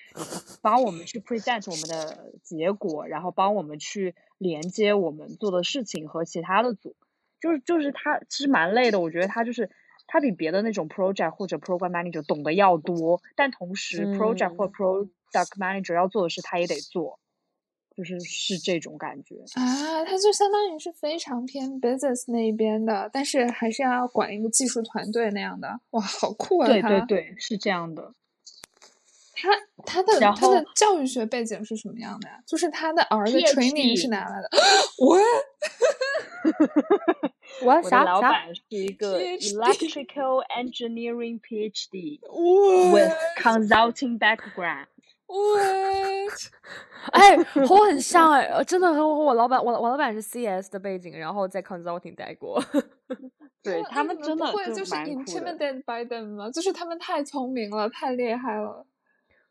[0.60, 6.94] 帮我们去 present 我们的结果，然后帮我们去连接我们做的事情和其他的组，
[7.40, 9.70] 就是就是他其实蛮累的，我觉得他就是
[10.06, 17.18] 他比别的那种 project 或者 program manager 懂得要多，但同时 project 或 product manager 要做的事他也得做。
[17.98, 26.68] 就是是这种感觉啊，他就相当于是非常偏 business 那一边的，但是还是要管一个技术团队那样的，哇，好酷啊！
[26.68, 28.14] 对对对，是这样的。
[29.34, 29.48] 他
[29.84, 32.40] 他的他的教育学背景是什么样的呀？
[32.46, 34.48] 就是他的儿子 training 是哪来的？
[34.98, 35.18] 我
[37.66, 44.86] 我啥老板是一个 electrical engineering PhD，with consulting background。
[45.28, 46.32] What？
[47.12, 52.62] 哎，和我很像哎，真的和我我老板，我我老板是 CS 的背景，然后在 consulting 待过。
[53.62, 56.50] 对他们真的会就是 intimidated by them 吗？
[56.50, 58.86] 就是他们太聪明了，太厉害了，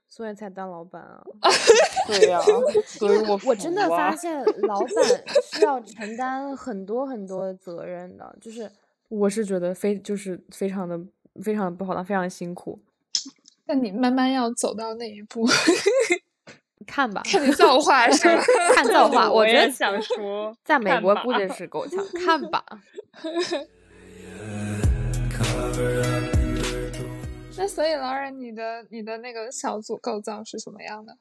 [0.07, 1.23] 所以才当老板啊。
[2.07, 2.39] 对呀，
[2.85, 4.89] 所以我我真的发现老板
[5.51, 8.71] 需要承担很多很多责任的，就是
[9.09, 10.99] 我是觉得非就是非常的
[11.43, 12.79] 非常的不好当，非常辛苦。
[13.67, 15.45] 但你慢慢要走到那一步，
[16.87, 18.41] 看吧， 看你造化是吧？
[18.73, 22.63] 看造化， 我觉得想说，在美国估计是够呛，看吧。
[27.57, 31.17] 那所以，Lauren，你的你的那个小组构造是什么样的？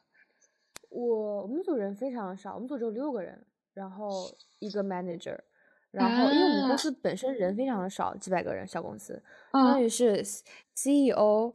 [0.91, 4.31] 我我们组人非常少，我们组只有六个人，然后
[4.61, 5.37] 一个 manager，
[5.91, 9.21] 然后因为我们公司本身人非常的少，几百个人小公司，
[9.53, 10.23] 相当于是
[10.75, 11.53] CEO。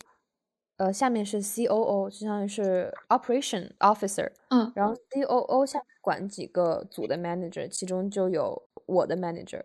[0.82, 9.62] 呃，下面是 C O O，相当于是 Operation Officer，嗯，然后 C O O 下管几个组的 Manager，其中就有我的 Manager，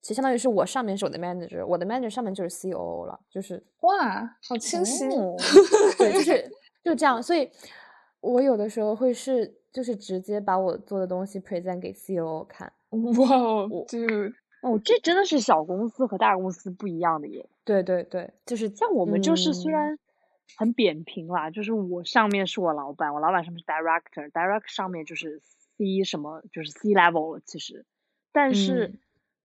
[0.00, 5.36] 其实相当于是我上面是我的 Manager，我的 Manager 上面就是 C O O 了，就是哇，好清晰，哦
[5.98, 6.50] 对，就是
[6.82, 7.50] 就这样，所以
[8.22, 13.98] 我有的时候会是就是直接把我做的东西 present 给 C O O 看，哇哦，就
[14.62, 19.98] 哦，这真的是小公司和大公司不一样的耶，对对对，就是像我们就是虽然。
[20.56, 25.40] 很扁平啦，就是我上面是我老板，我老板上面是 director，direct 上面就是
[25.76, 27.42] C 什么，就是 C level 了。
[27.44, 27.84] 其实，
[28.32, 28.98] 但是，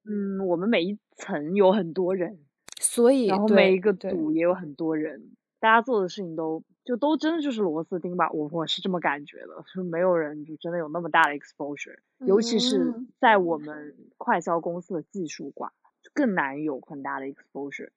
[0.06, 2.40] 嗯，我们每一层有很多人，
[2.80, 15.74] 所以然后每一个组也有很多人，大家做的事情都就都真的就是螺丝钉吧，我我是这么感觉的，就没有人就真的有那么大的 exposure，尤其是在我们快销公司的技术挂，
[16.14, 17.90] 更难有很大的 exposure。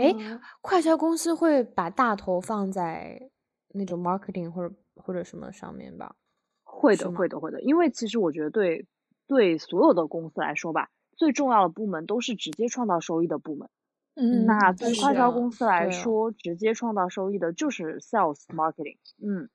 [0.00, 3.30] 哎，快销公司会把大头放在
[3.74, 6.16] 那种 marketing 或者或者什么上面吧？
[6.64, 7.62] 会的，会的，会的。
[7.62, 8.86] 因为其实我觉得，对
[9.26, 13.68] 对所有的公司来说吧，最重要的部门都是直接创造收益的部门。
[14.14, 18.98] 嗯，那对快销公司来说，直接创造收益的就是 sales marketing。
[19.22, 19.48] 嗯。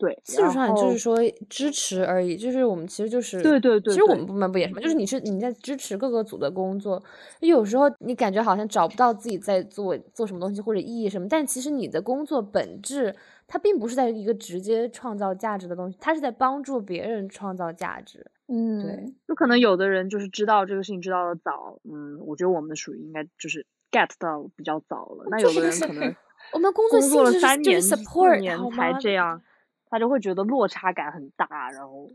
[0.00, 1.18] 对，技术上就是说
[1.50, 4.80] 支持而已，就是我们其实就是对对对，其实我们部门不也是吗？
[4.80, 7.02] 就是你是你在支持各个组的工作，
[7.40, 13.14] 有时候你感觉好像找不到自己在做做什么东西或者意义什么，但其实你的工作本质
[13.46, 18.30] 它并不是在一个直接创造价值的东西，它是在帮助别人创造价值。
[18.48, 26.16] 嗯，对，就可能有的人就是知道这个事情知道的早，嗯，我觉得我们属于应该就是 get 到比较早了，那有的人可能
[26.54, 27.94] 我们工作作了三年四
[28.40, 29.42] 年才这样。
[29.90, 32.08] 他就会觉得落差感很大，然后，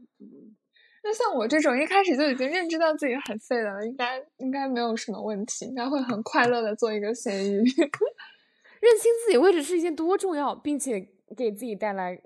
[1.03, 7.59] 那像我这种一开始就已经认知到自己很废的了，应该应该没有什么问题，应该会很快乐的做一个咸鱼。
[8.81, 12.19] 认清自己位置是一件多重要，并且给自己带来，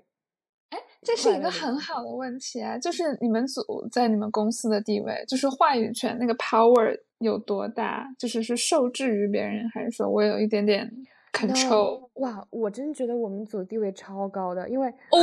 [0.70, 2.78] 哎，这是一个很好的问题啊！
[2.78, 8.06] 就是你们组在你们公司的地位，就是话语权那个 power 有多大？
[8.18, 10.90] 就是是受制于别人，还是说我有一点点
[11.32, 15.18] ？control 哇，我真觉得我们组地位超高的，因为哦，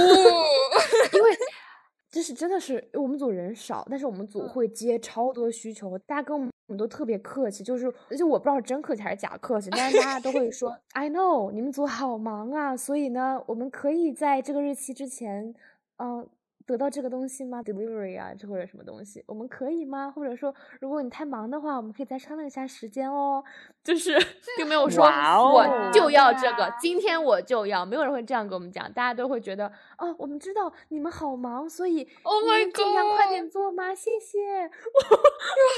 [1.13, 1.29] 因为
[2.09, 15.53] 就是真的是我们组人少，但是我们组会接超多需求，大家跟我们都特别客气，就是而且我不知道是真客气还是假客气，但是大家都会说 I know 你们组好忙啊，所以呢，我们可以在这个日期之前，
[15.97, 16.27] 嗯。
[16.67, 20.11] 得到这个东西吗？delivery 啊，这或者什么东西，我们可以吗？
[20.11, 23.41] 或者说，如果你太忙的话，我们可以再商量一下时间哦。
[23.81, 24.19] 就是
[24.57, 33.95] 并没有说我就要这个，今天我就要，没有人会这样跟我们讲，大家都会觉得哦，我们知道你们好忙，所以 Oh my God，尽量快点做吗？
[33.95, 34.69] 谢谢。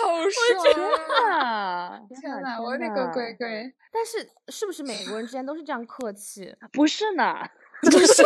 [0.01, 2.01] 好爽啊！
[2.19, 3.71] 天哪，我的个乖乖！
[3.91, 6.55] 但是是不是美国人之间都是这样客气？
[6.73, 7.35] 不是呢，
[7.83, 8.23] 不是。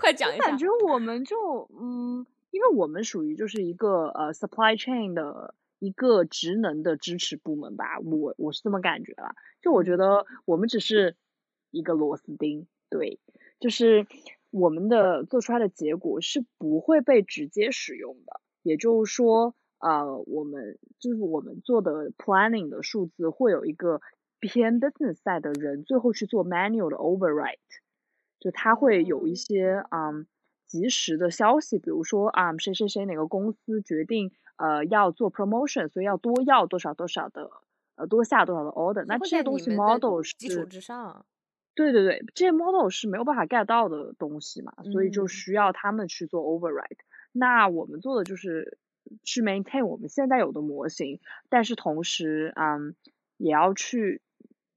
[0.00, 1.36] 快讲一下，感觉我们就
[1.78, 9.34] 嗯，因为我们属于就是一个呃 supply chain 的一个职能的支持部门吧，我我是这么感觉啦。
[9.60, 11.16] 就我觉得我们只是
[11.70, 13.20] 一个螺丝钉，对，
[13.60, 14.06] 就是
[14.50, 18.40] 我们的做出来的结果是不会被直接使用的。
[18.62, 24.00] 也就是说，呃，我们就是我们做的 planning 的数字会有一个
[24.38, 27.58] 偏 business side 的人最后去做 manual 的 overwrite。
[28.40, 30.26] 就他会有一些嗯
[30.66, 37.50] 及时的消息，比如说啊谁谁谁哪个公司决定呃要做 promotion，所以要多要多少多少的
[37.96, 41.26] 呃多下多少的 order，那这些东西 model 是基础之上，
[41.74, 46.98] 对对对，这些 model 是没有办法 get 到的东西嘛，所以就需要他们去做 override。
[47.32, 48.78] 那我们做的就是
[49.22, 52.96] 去 maintain 我们现在有的模型，但是同时嗯
[53.36, 54.22] 也要去。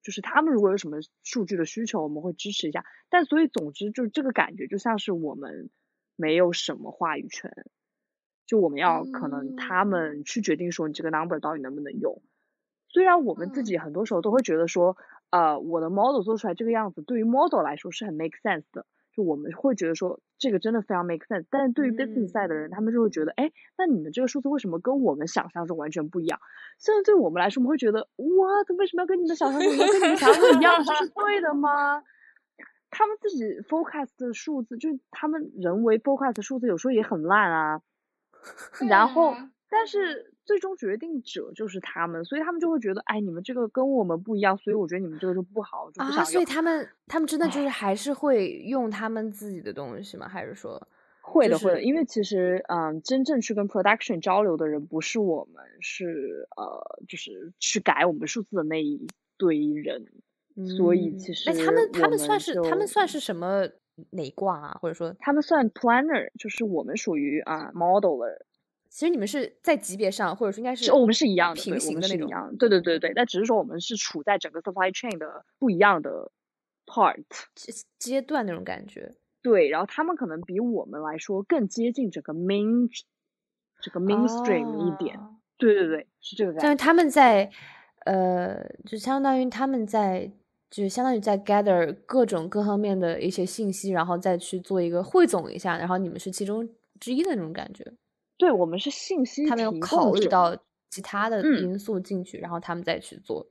[0.04, 2.86] 就是他们如果有什么数据的需求，我们会支持一下。
[3.10, 5.70] 但所以总之，就这个感觉就像是我们
[6.16, 7.51] 没有什么话语权，
[8.45, 12.22] 就我们要可能他们去决定说你这个 number 到底能不能用。
[12.89, 14.97] 虽然我们自己很多时候都会觉得说，
[15.32, 18.86] 呃，我的 model 做出来这个样子，对于 model 来说是很 make sense 的。
[19.16, 26.39] 就我们会觉得说这个真的非常 make sense，但是对于 business side 的人，他们就会觉得，哎，那你们这个数字为什么跟我们想象中完全不一样？
[26.80, 30.84] 甚至对我们来说，我们会觉得，哇，他为什么要跟你们想象中跟你们想象中一样？
[30.84, 32.03] 这是对的吗？
[32.89, 37.82] 他们自己 forecast 的数字，就他们人为 forecast 的数字有时候也很烂啊。
[38.89, 39.36] 然后，
[39.70, 40.32] 但是。
[40.45, 50.27] 最终决定者就是他们，所以他们就会觉得，哎，你们这个跟我们不一样，所以我觉得你们这个就不好，就不想啊，所以他们他们真的就是还是会用他们自己的东西吗？
[50.27, 50.85] 还是说
[51.21, 51.81] 会的会的？
[51.81, 60.05] 因为其实嗯，真正去跟 production 交流的人不是我们，是呃，就是去改我们数字的那一堆人，
[60.77, 63.69] 所以其实那他们他们算是他们算是什么
[64.09, 64.77] 哪挂啊？
[64.81, 68.39] 或者说他们算 planner，就是我们属于啊 modeler。
[68.93, 72.29] 其实你们是在级别上，或者说应该是我们是一样的，平行的那种。
[72.59, 76.31] 对对对对，但只是说我们是处在整个 supply chain 的不一样的
[76.85, 77.23] part
[77.97, 79.15] 阶段那种感觉。
[79.41, 82.87] 对，然后他们可能比我们来说更接近整个 main
[83.81, 85.19] 这个 mainstream 一点。
[85.57, 86.61] 对对对，是这个感觉。
[86.61, 87.49] 但是他们在
[88.05, 90.31] 呃，就相当于他们在
[90.69, 96.69] 就是相当于在 gather 各种各方面的一些信息，然后再去做一个汇总一下，然后你们是其中
[96.99, 97.91] 之一的那种感觉。
[98.43, 100.57] 对，我们是信息，他们有考虑到
[100.89, 103.47] 其他的因素进去，然后他们再去做。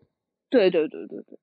[0.50, 1.38] 对对对对对。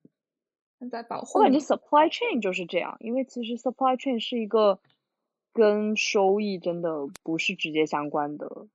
[0.92, 1.40] 在保护。
[1.40, 4.80] 我感觉 supply chain 就是这样，因为其实 supply chain 是一个
[5.52, 8.68] 跟收益真的不是直接相关的。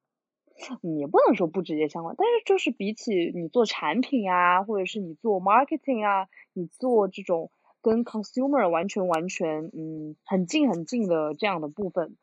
[0.82, 12.16] 也不能说不直接相关，但是就是比起你做产品啊，或者是你做 marketing 啊，你做这种跟 consumer 完全完全嗯很近很近的这样的部分，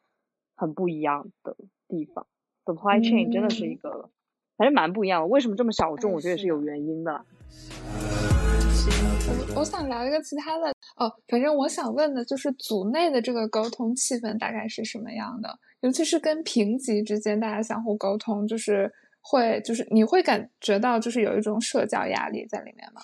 [0.55, 1.55] 很不一样的
[1.87, 2.27] 地方。
[2.65, 4.09] Supply chain 真的是一个，
[4.57, 5.27] 还是蛮不一样的。
[5.27, 6.11] 为什么这么小众？
[6.11, 7.25] 我觉得也是有原因的。
[9.53, 15.59] 我我想聊一个其他的哦，反正我想问的就是组内的这个沟通气氛大概是什么样的？
[15.81, 18.91] 尤其是跟平级之间，大家相互沟通，就是
[19.21, 23.01] 会，就是你会感觉到，就是有一种社交压力在里面吗？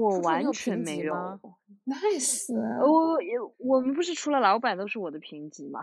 [0.00, 1.14] 我完全没有。
[1.88, 2.54] Nice，
[2.86, 5.80] 我也我们不是除了老板都是我的评级吗？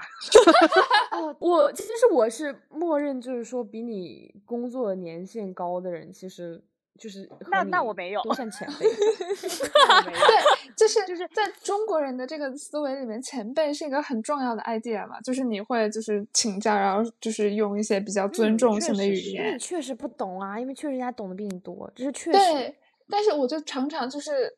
[1.12, 6.64] 哦，我其实我是默认，就是说比你工作年限高的人，其实。
[6.98, 19.54] 就是那那我没有都算前辈， 对，就是就是在中国人的这个思维里面，前辈是一个很重要的 idea 嘛，就是你会就是请教，然后就是用一些比较尊重性的语言。
[19.54, 22.38] 你确实不懂啊，因为确实人家懂得比你多，这是确实。
[22.40, 22.74] 对，
[23.10, 24.56] 但是我就常常就是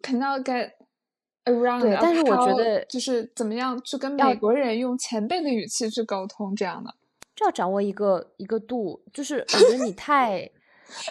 [0.00, 0.70] 肯定要 get
[1.44, 6.94] around，对，但是我觉得就是怎么样去跟美国人用前辈的语气去沟通这样的，
[7.34, 10.50] 就要掌握一个一个度，就是我觉得你太。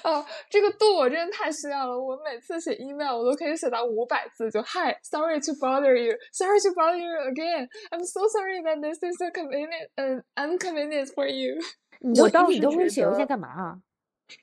[0.04, 1.98] 哦，这个度我真的太需要了。
[1.98, 9.32] 我每次写 email，我都可以写到五百字，就 Hi，sorry to bother you，sorry to bother you again，I'm so sorry that this is a
[9.32, 11.62] convenient and inconvenience for you。
[12.02, 13.82] 你我当时都会写邮件干嘛？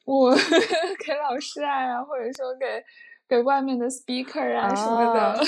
[0.07, 2.83] 我给老师啊，或者说给
[3.29, 5.39] 给外面的 speaker 啊什么的。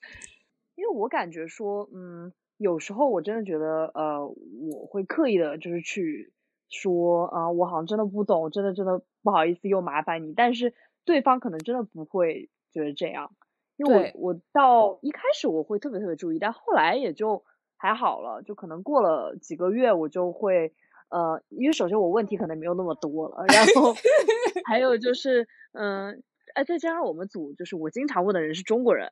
[0.76, 6.32] 因为我感觉说，嗯，有时候我真的觉得，呃，我会刻意的，就是去。
[6.74, 10.32] 说啊，我好像真的不懂，真的真的不好意思又麻烦你。
[10.32, 10.72] 但是
[11.04, 13.30] 对方可能真的不会觉得这样，
[13.76, 17.44] 因为我我到一开始我会特别特别注意，但后来也就
[17.76, 18.40] 还好了。
[18.40, 20.72] 就可能过了几个月，我就会
[21.10, 23.92] 呃，因为首先我问题可能没有那么多了，然后
[24.64, 26.22] 还有就是嗯，
[26.54, 29.10] 哎，再加上我们组就是我经常问的人是中国人，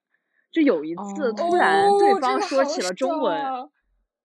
[0.52, 3.68] 就有一次突然对方说起了中文。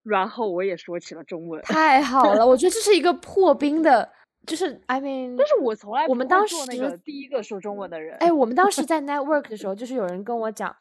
[0.04, 2.46] 然后我也说起了中文，太好了！
[2.46, 4.08] 我觉得这是一个 破冰的，
[4.46, 10.76] 就是 I mean，但是我从来我们当时那个第一个说中文的人，哎，我们当时 在 network 的时候，就是有人跟我讲，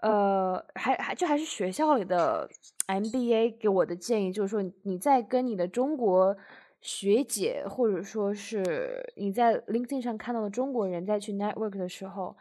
[0.00, 2.46] 呃，还还就还是学校里的
[2.86, 6.36] MBA 给我的建议，就是说你在跟你的中国
[6.80, 12.36] 学姐，或者说是你在 LinkedIn 上看到的中国人，在去 network 的时候。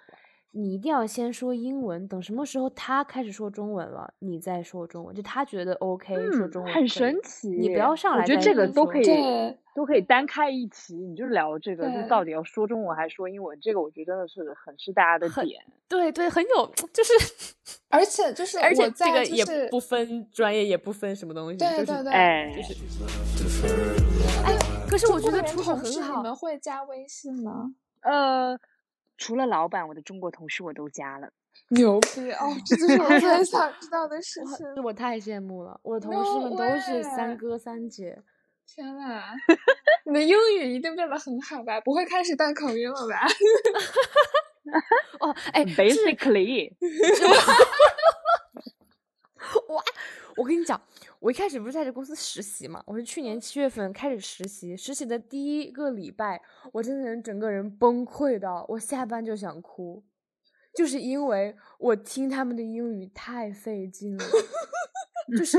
[0.57, 5.13] 你一定要先说英文，等什么时候他开始说中文了，你再说中文。
[5.13, 7.49] 就他觉得 OK 说中文，很神奇。
[7.49, 9.05] 你不要上来，我觉得这个都可以，
[9.75, 13.59] 都可以单开一期，你就聊这个，就到底要说中文还是说英文？
[13.61, 15.61] 这个我觉得真的是很是大家的点。
[15.89, 17.11] 对对，很有，就是，
[17.91, 24.14] 而且就是，而且这个也不分专业，也不分什么东西，对对对，哎，就是。
[24.85, 26.17] 哎，可是我觉得出口很好。
[26.17, 27.71] 你们会加微信吗？
[28.01, 28.57] 呃。
[29.17, 31.29] 除了老板，我的中国同事我都加了，
[31.69, 32.53] 牛逼哦！
[32.65, 34.67] 这就是我最想知道的事情。
[34.83, 38.21] 我太羡慕了，我的同事们都是三哥三姐。
[38.67, 39.23] 天呐，
[40.05, 41.79] 你的英语一定变得很好吧？
[41.79, 43.25] 不会开始带口音了吧？
[45.21, 46.73] 哦，哎， basically，
[49.69, 49.81] 我
[50.37, 50.79] 我跟你讲。
[51.19, 52.83] 我一开始不是在这公司实习嘛？
[52.85, 60.03] 我是去年七月份开始实习，实习的第一个礼拜，我真的整个人崩溃到我下班就想哭，
[60.75, 64.25] 就是因为我听他们的英语太费劲了，
[65.35, 65.57] 就是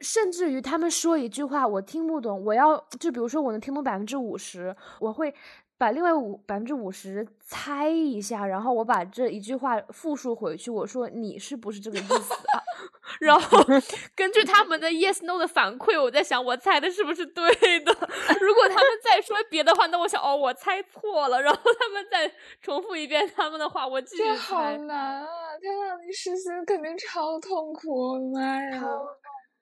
[0.00, 5.34] 甚至于他们说一句话我听不懂，我要就比如说我能听懂百分之五十，我会。
[5.78, 10.70] 把另外五百分之五十猜一下，然后我把这一句话复述回去。
[10.70, 12.62] 我说你是不是这个意思啊？
[13.20, 13.58] 然后
[14.16, 17.44] 根据他们的 yes no 的反馈，我在想我猜的是不是对
[17.80, 17.92] 的。
[18.40, 21.40] 如果他们再说别的话，那我想哦我猜错了。
[21.42, 24.36] 然后他们再重复一遍他们的话，我继续猜。
[24.36, 25.26] 好难啊！
[25.60, 28.80] 天呐，你实习肯定超痛苦，我的妈呀！
[28.80, 29.06] 超痛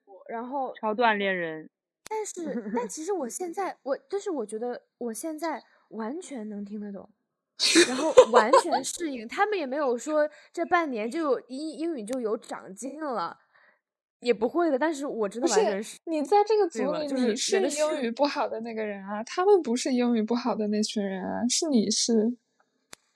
[0.05, 1.69] 苦，然后超锻炼人。
[2.07, 5.61] 但是，但其实我现在，我就是我觉得我现在。
[5.91, 7.09] 完全能听得懂，
[7.87, 9.27] 然后完全适应。
[9.27, 13.37] 他们也没有说这半年就英英语就有长进了，
[14.19, 14.77] 也不会的。
[14.77, 22.35] 但是我真的完全是你在这个组里，你是英语不好的那个人啊，他们不是英语不好的那群人啊，是你是。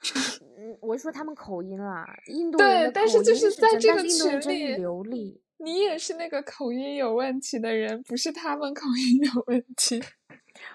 [0.81, 5.41] 我说他们口音啦，印度人但是就是在这个群里流利。
[5.57, 10.03] 你也是那个口音有问题的人，不是他们口音有问题。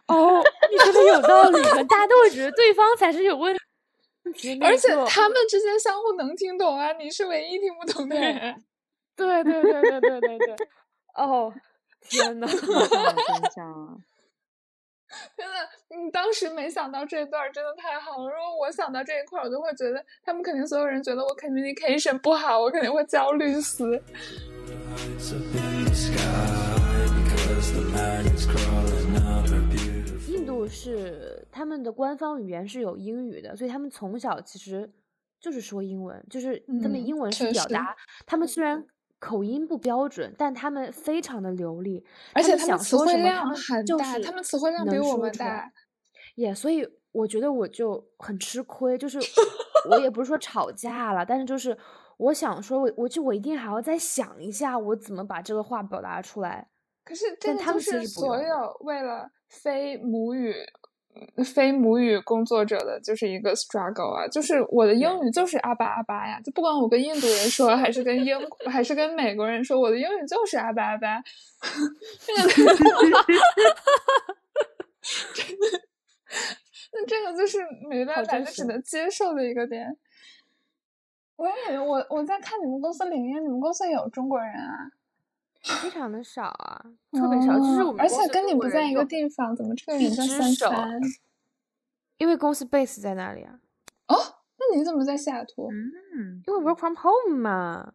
[0.07, 3.55] 哦，你说的有道理，大家都会觉得对方才是有问
[4.35, 4.59] 题。
[4.63, 8.63] 而且他们之间相互能听懂啊，你是唯一听不懂的人。
[9.17, 10.57] 对对对对对对对。
[11.15, 11.53] 哦，
[12.09, 12.47] 天呐。
[15.37, 15.53] 真的，
[15.89, 18.31] 你当时没想到这一段真的太好了。
[18.31, 24.01] 如果我想到这一块，我就会觉得他们肯定所有人觉得我 communication 不好，我肯定会焦虑死。
[30.65, 34.91] 印度是他们的官方语言是有英语的，所以他们从小其实
[35.41, 37.97] 就是说英文，就是他们英文是表达。
[38.27, 38.85] 他们虽然
[39.19, 42.05] 口音不标准，但他们非常的流利，
[42.35, 45.73] 而且他们词汇量很大，他们词汇量比我们大。
[46.37, 49.19] 也所以我觉得我就很吃亏，就是
[49.91, 51.77] 我也不是说吵架了，但是就是
[52.17, 56.69] 我想说，我我就我一定还要再想一下，我怎么把这个话表达出来。
[57.05, 60.55] 可是这个就是所有为了非母语。
[61.45, 68.39] 非母语工作者的就是一个 struggle 啊，就是我的英语就是阿巴阿巴呀，就不管我跟印度人说，还是跟英，
[68.71, 71.21] 还是跟美国人说，我的英语就是阿巴阿巴。
[72.25, 72.43] 这个，
[76.93, 79.99] 那这个就是没办法，就只能接受的一个点。
[81.35, 84.93] 我也我我在看你们公司领英，你们公司有中国人啊？
[85.63, 86.83] 非常的少啊，
[87.13, 91.01] 特别少，就是我们而且跟你不在一个地方，怎么这个人叫三三？
[92.19, 93.61] 因为公司 base 在那里啊？
[94.09, 94.17] 哦，
[94.59, 95.71] 那你怎么在西雅图？
[95.71, 97.93] 嗯，因为 work from home 嘛。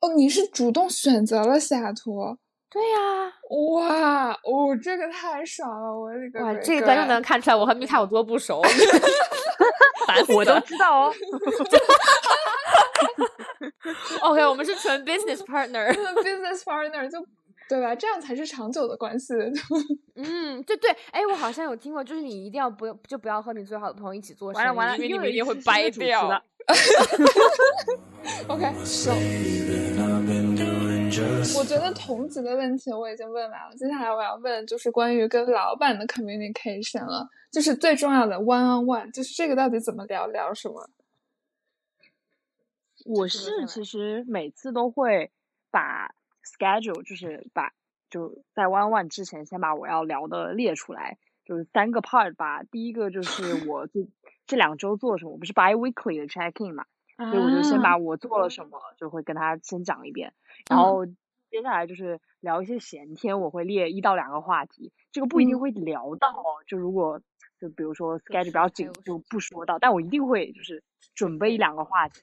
[0.00, 2.36] 哦，你是主动选择了西雅图？
[2.68, 3.32] 对呀。
[3.72, 6.44] 哇，哦，这个太爽了，我的个！
[6.44, 8.60] 哇，这一段又能看出来我和米卡有多不熟。
[10.28, 11.14] 我都知道哦。
[14.22, 17.24] OK，我们是纯 business partner，business partner 就
[17.68, 17.94] 对吧？
[17.94, 19.34] 这样才是长久的关系。
[20.16, 26.42] 嗯，对对，哎，我好像有听过，就是你一定要不就不要和你最好的朋友一起做生意，因为你们一定会掰掉。
[28.48, 29.12] OK，收。
[31.58, 40.90] 我觉得同级的问题我已经问完了，接下来我要问就是关于跟老板的 communication 了，就是最重要的 one on one，就是这个到底怎么聊，聊什么？
[43.04, 45.30] 我是其实每次都会
[45.70, 46.12] 把
[46.44, 47.72] schedule 就是把
[48.10, 52.64] 就在 one one 之前先把我要聊的列出来，就是三个 part 吧。
[52.64, 54.08] 第一个就是我这
[54.46, 56.84] 这两周做什么，我不是 bi weekly 的 check in 嘛，
[57.16, 57.96] 所以我就先把。
[57.96, 60.34] 我做了什么就会跟他先讲一遍，
[60.68, 61.06] 然后
[61.50, 67.20] 接下来就是聊一些闲天，我会列一到两个话题，这个不一定会聊到，就如果
[67.58, 70.82] 就比如说 schedule 比较紧就不说到，但我一定会就是
[71.14, 72.20] 准备一两个话题。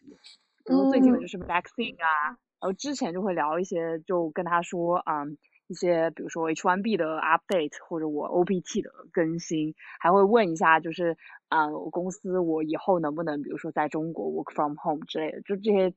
[0.66, 5.38] 比如最近的就是 vaccine 啊，然后之前就会聊一些，就跟他说，嗯，
[5.68, 11.18] 一些比如说 H1B 的 update 或者我 OPT 的更新，还会问一下，就是，
[11.50, 15.94] 啊，我公司我以后能不能，比如说在中国 work from home 之类的，就这些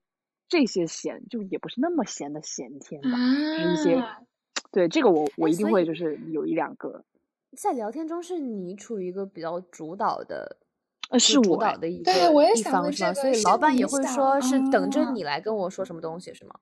[0.48, 4.04] 这些闲，就也不是那么闲的闲天吧，就是一些，
[4.72, 7.04] 对这个我我一定会就是有一两个，
[7.56, 10.58] 在聊天中是你处于一个比较主导的。
[11.08, 12.10] 呃，是我导的一个
[12.56, 13.14] 一方是吗？
[13.14, 16.58] 所以老板也会说是等着你来跟我说什么东西是吗？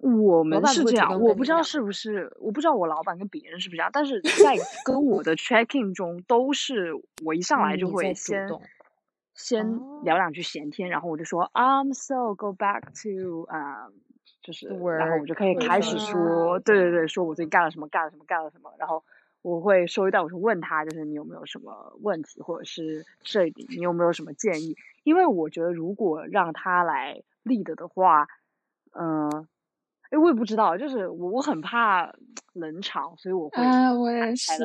[0.00, 6.92] 我们是这样，我不知道是不是，我不知道我老板跟别人是不是这样，但是在跟我的 checking 中都是
[7.24, 8.48] 我一上来就会先
[9.34, 13.88] 先聊两句闲天，然后我就说 I'm so go back to 啊，
[14.42, 19.02] 就是然后我就可以开始说，对对对，说我最近干了什么，干了什么，干了什么，然后。
[19.42, 24.76] 我会收一段，我是问他，就是你有没有什么问题，或者是这里你有没有什么建议？
[25.02, 28.28] 因为我觉得如果让他来 lead 的话，
[28.92, 29.48] 嗯，
[30.10, 32.12] 哎，我也不知道，就是我我很怕
[32.52, 34.58] 冷场，所以我会啊我也是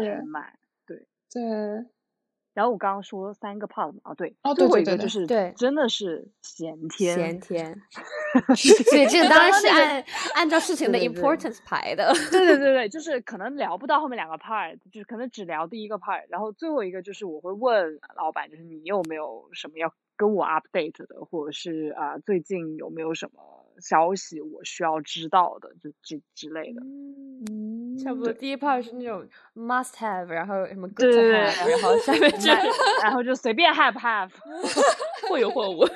[0.86, 1.42] 对对。
[2.54, 7.82] 然后我刚刚说三个 part 啊，对，哦，最后一个就是对，真的是闲天，闲 天，
[8.56, 23.42] 所以这个当然是按按照事情的 importance 排的，对对对对， 就是可能聊不到后面两个 part，就是可能只聊第一个 part，然后最后一个就是我会问老板，就是你有没有什么要跟我 update 的，或者是啊最近有没有什么。
[23.78, 26.82] 消息我需要知道的，就这之类的。
[26.82, 32.50] 嗯，差不多第一 part 是那种 must have，然后什么 good to have，然后下面就
[33.04, 34.32] 然后就随便 have have，
[35.28, 35.84] 或有或无。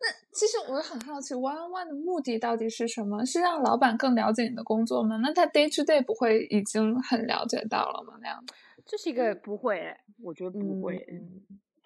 [0.00, 3.22] 那其实我很好奇，one on one 的目的到底是什么？
[3.26, 5.18] 是让老板更了解你的工作吗？
[5.18, 8.14] 那他 day to day 不会已经很了解到了吗？
[8.22, 8.42] 那样
[8.86, 11.06] 这是一个不会，我觉得不会。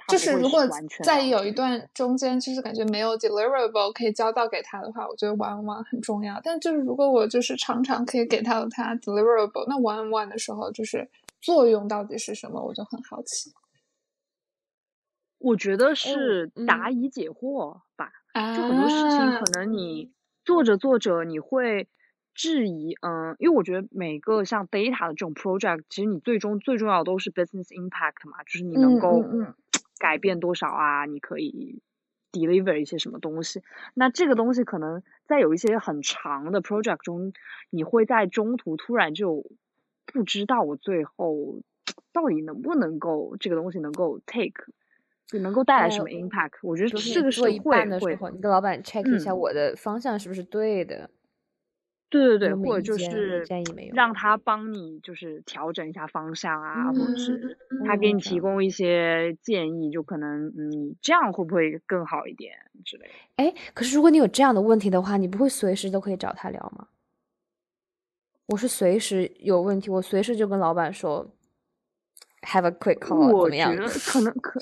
[0.07, 0.67] 就是如果
[1.03, 6.41] 在有一段中间，就是感觉没有 deliverable 可以交到给他的话，我觉得 one one 很重要。
[6.43, 11.11] 但就是如果我就是常常可以给到他 deliverable，那 one one 的时候，就是
[11.43, 13.53] 作用到底是什么，我就很好奇。
[15.39, 18.11] 我觉得是答疑解惑吧，
[18.57, 20.11] 就很多事情可能你
[20.45, 21.87] 做着做着你会
[22.35, 29.23] 质疑，嗯，因为我觉得每个像 data 的这种 project，其实你最终最重要的都是 business impact 嘛，就是你能够。
[29.99, 31.05] 改变多少啊？
[31.07, 31.81] 你可以
[32.33, 33.63] deliver 一些什么东西？
[33.95, 37.33] 那这个东西可能在有一些很长的 project 中，
[37.71, 39.45] 你会在中途突然就
[40.07, 41.61] 不知道我最后
[42.13, 44.73] 到底能不能够这个东西能够 take，
[45.27, 46.53] 就能够带来什么 impact？
[46.63, 51.11] 我觉得这个是会会，你跟老板 check 一下我的方向是不是对的。
[52.11, 53.45] 对对对，或者就是
[53.93, 63.13] 让他帮你，就是调整一下方向啊，或者是他给你提供一些建议，就可能你这样会不会更好一点之类的？
[63.37, 66.89] 哎，可是如果你有这样的问题的话，你不会随时都可以找他聊吗？
[68.47, 71.31] 我是随时有问题，我随时就跟老板说
[72.41, 73.77] ，have a quick call，怎么样？
[74.07, 74.59] 可能可，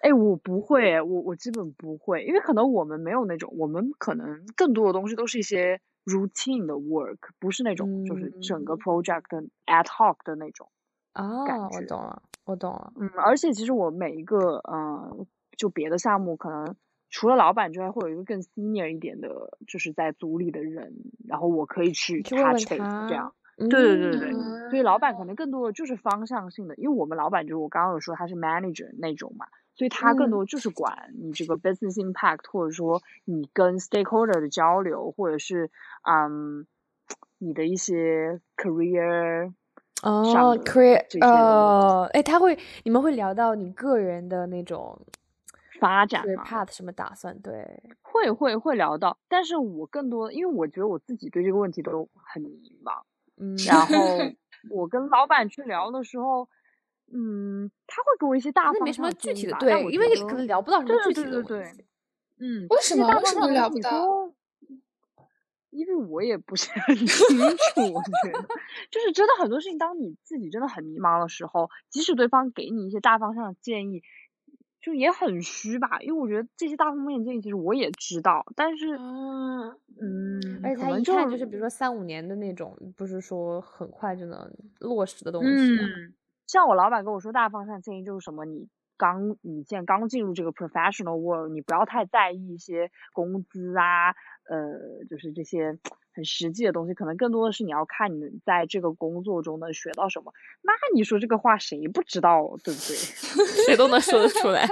[0.00, 5.82] 哎，我不会，我我基本不会，因为可能我们没有那种，我们可能更多的东西都是一些。
[6.08, 10.68] Routine 的 work 不是那种，就是整个 project 的 ad hoc 的那种
[11.14, 12.92] 哦，我懂了，我懂了。
[12.96, 16.76] 嗯，而且其实我每一个，嗯，就别的项目，可能
[17.10, 20.94] 除了老板之外，会有一个更 senior 一点的，就是在组里的人，
[21.26, 23.34] 然后我可以去 touch base 这样。
[23.58, 29.46] 对对对对对，所以老板可能更多的就是方向性的，因为我们老板就是我刚刚有说他是 manager 那种嘛。
[29.78, 35.70] 所以他更多就是管你这个 business impact，或者说你跟 stakeholder 的交流，或者是
[36.02, 36.66] 嗯
[37.38, 39.52] 你的一些 career
[40.02, 45.00] 哦 career 呃，哎，他会你们会聊到你个人的那种
[45.78, 47.38] 发展 path 什么打算？
[47.38, 53.02] 对，会会会聊到，但是我更多因为我觉得我自己对这个问题都很迷茫，
[53.36, 53.94] 嗯，然后
[54.74, 56.48] 我跟老板去聊的时候。
[57.12, 61.86] 嗯，他会给我一些大方向，没什么具体的，对，因为可能聊不到什么具体的对对
[62.40, 64.32] 嗯，为什么为什么聊不到？
[65.70, 68.48] 因为我也不是很清楚，我觉得
[68.90, 74.02] 就是真的很多事情，当你自己真的很迷茫的时候，即使对方给你一些大方向的建议，
[74.80, 76.00] 就也很虚吧。
[76.00, 84.50] 因为我觉得这些大方面建议其实我也知道，但是嗯嗯，而且他一看就是比如说三五年的那种，不是说很快就能
[84.80, 85.48] 落实的东西。
[85.50, 86.14] 嗯。
[86.48, 94.10] 像我老板跟我说，大方向建议就是什么，你刚你现在刚进入这个 professional world，你不要太在意一些工资啊，
[94.48, 95.78] 呃，就是这些
[96.14, 100.32] 很实际的东西，可能更多的是你要看你在这个工作中能学到什么。
[100.62, 102.96] 那你说这个话谁不知道，对不对？
[103.66, 104.66] 谁都能说得出来，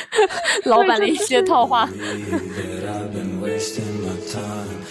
[0.64, 1.84] 老板的一些套话。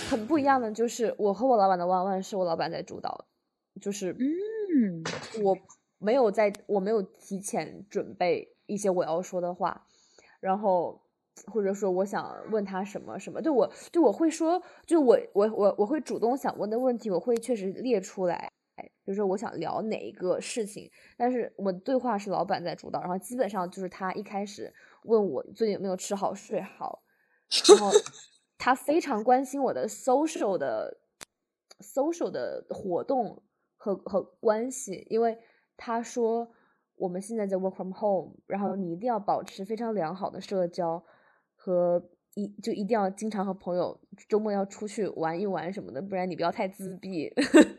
[0.10, 3.26] 很不一样的就是，我和我老板的弯弯是我老板在主导，
[3.82, 5.04] 就是嗯，
[5.42, 5.58] 我。
[6.00, 9.88] 没有在，我没有提前准备一些我要说的话，
[10.40, 11.02] 然后
[11.48, 24.72] 或者说我想问他什么什么，对我就我会说，就我我我我会主动想问的问题，我会确实列出来，比如说我想聊哪一个事情，但是我对话是老板在主导，然后基本上就是他一开始
[25.04, 27.02] 问我最近有没有吃好睡好，
[27.70, 27.92] 然后
[28.60, 31.00] 他非常关心我的 social 的
[31.80, 33.42] social 的活动
[33.76, 35.36] 和和关系，因为。
[35.78, 36.52] 他说
[36.98, 41.04] ：“我们现在在 work from home，然后你一定要保持非常良好的社交，
[41.56, 47.32] 和一就一定要经常和朋友周末要出去玩一玩什么的，不然你不要太自闭。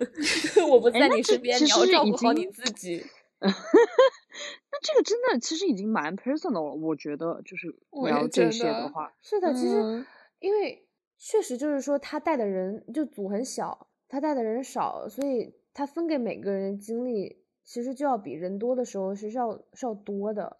[0.71, 3.05] 我不在你身边，你要照顾好你自己。
[3.41, 7.75] 那这个真的其实已经蛮 personal 了，我觉得就是
[8.05, 10.07] 聊这些的话，是的，其实
[10.39, 10.87] 因为
[11.19, 20.57] 确实就是说他带的人就组很小，他带的人少，所以他分给每个人精力。”其实就要比人多的时候是要是要多的，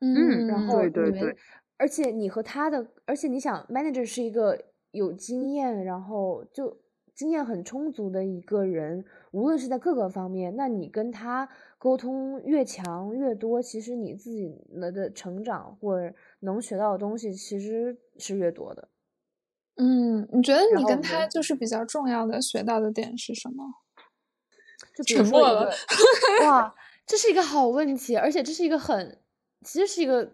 [0.00, 1.36] 嗯，然后你们，
[1.76, 6.76] 而且你和他的，而且你想，manager 是一个有经验，然后就
[7.14, 11.48] 经验很充足的一个人，无论是在各个方面，那你跟他
[11.78, 14.52] 沟通越强越多，其实你自己
[14.92, 18.88] 的成长或者能学到的东西其实是越多的。
[19.76, 23.64] 嗯，你觉得你跟他就是比较重要的学到的点是什么？
[24.94, 25.72] 就沉默了，
[26.44, 26.74] 哇，
[27.06, 29.18] 这是一个好问题，而且这是一个很，
[29.64, 30.32] 其实是一个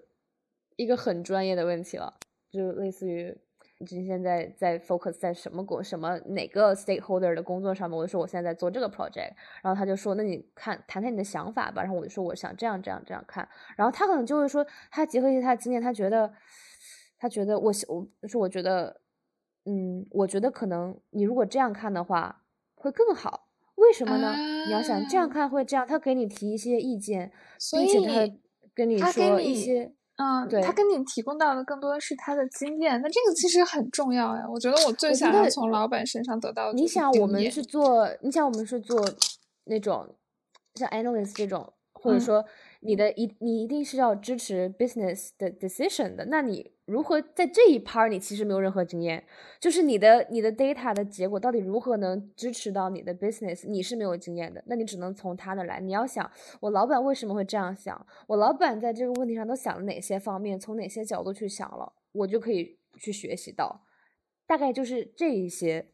[0.76, 2.14] 一个很专业的问题了，
[2.50, 3.36] 就类似于
[3.78, 7.98] 你现在在 focus 在什么工什么哪个 stakeholder 的工作上面？
[7.98, 9.32] 我就说我现在在做这个 project，
[9.62, 11.82] 然后他就说那你看谈谈你的想法吧。
[11.82, 13.46] 然后我就说我想这样这样这样看。
[13.76, 16.32] 然后他可能就会说他结合一些他的经验，他觉得
[17.18, 19.00] 他觉得我我说我觉得
[19.64, 22.42] 嗯，我觉得可能你如果这样看的话
[22.74, 23.43] 会更好。
[23.84, 24.34] 为什么呢？
[24.66, 27.30] 你要想这样看会这样，他给你提一些意见，
[27.72, 28.34] 并且他
[28.74, 29.92] 跟你说一些。
[30.16, 34.44] 嗯，对，他跟你提供到的更多的是他的经验，那这个其实很重要呀。
[34.48, 36.72] 我觉得我最想要从老板身上得到。
[36.72, 39.04] 你想，我们是做，你想，我们是做
[39.64, 40.14] 那种
[40.74, 42.44] 像 analyst 这种，或者说。
[42.86, 49.24] 你的一你一定是要支持 business 的 decision 的，那你如何在这一 part 你其实没有任何经验，
[49.58, 55.80] 就是你的你的 data 的结果到底如何能支持到你的 business，你是没有经验的，那你只能从他那来。
[55.80, 56.30] 你要想
[56.60, 63.82] 我老板为什么会这样想，我老板在这个问题上都想了哪些方面，从哪些角度去想了，我就可以去学习到，
[64.46, 65.88] 大概就是这一些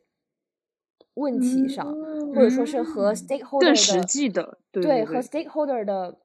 [1.15, 1.87] 问题上，
[2.35, 6.19] 或者说是和 stakeholder 更实际的对和 stakeholder 的。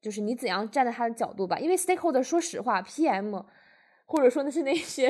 [0.00, 3.44] 就是你怎样站在他的角度吧，因为 stakeholder 说实话，PM
[4.10, 5.08] 或者说那是那些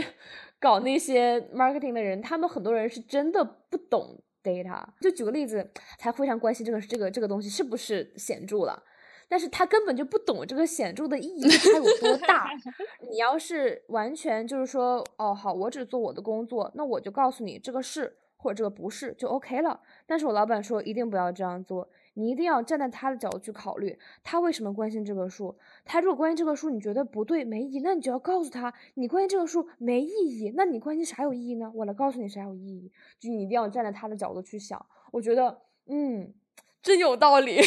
[0.59, 4.85] 搞那些 marketing 的人，他们很多人是真的不懂 data。
[5.01, 8.83] 就举个例子，他非常关心这个这个这个东西是不是显著了，
[9.27, 12.51] 但是他根本就不懂这个显著的意义它有多大。
[13.11, 19.81] 你要是完全就是说，哦好，我只做我的工作，那我就告诉你这个是或者这个不是就 OK 了。
[20.07, 21.89] 但是我老板说一定不要这样做。
[22.15, 25.57] 你一定要站在他的角度去考虑，他为什么关心这个数？
[25.85, 30.53] 他如果关心这个数，你觉得不对、没意义，那你就要告诉他，你关心这个数没意义。
[30.57, 31.71] 那你关心啥有意义呢？
[31.75, 32.91] 我来告诉你啥有意义。
[33.19, 34.85] 就你一定要站在他的角度去想。
[35.13, 36.35] 我觉得，嗯，
[36.83, 37.61] 真有道理。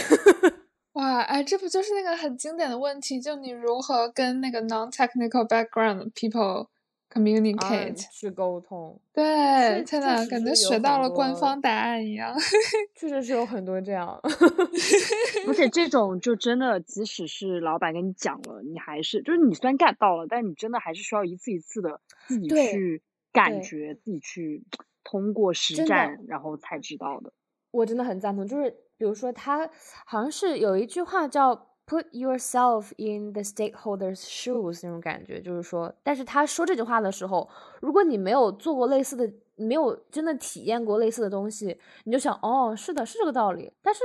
[0.93, 3.19] 哇，哎，这不就是那个很经典的问题？
[3.19, 6.67] 就你如何跟那个 non-technical background people？
[7.13, 12.35] People？communicate 去沟通，对，天呐，感觉学到了官方答案一样。
[12.95, 14.19] 确实是有很多这样
[15.47, 23.01] 而且这种就真的，即使是老板跟你讲了，你还是就是你虽然 get 到了，但你真的还是需要一次一次的自己去
[23.31, 24.63] 感觉，自己去
[25.03, 27.33] 通过实战，然后才知道的。
[27.71, 29.69] 我真的很赞同，就是比如说他
[30.05, 31.69] 好像是有一句话叫。
[31.85, 37.49] Put yourself in the stakeholders' shoes 那种感觉，就是说，但是他说这句话的时候，
[37.81, 43.71] 如果你没有做过类似的，没有真的体验过类似的东西，你就想，哦，是的，是这个道理。
[43.81, 44.01] 但是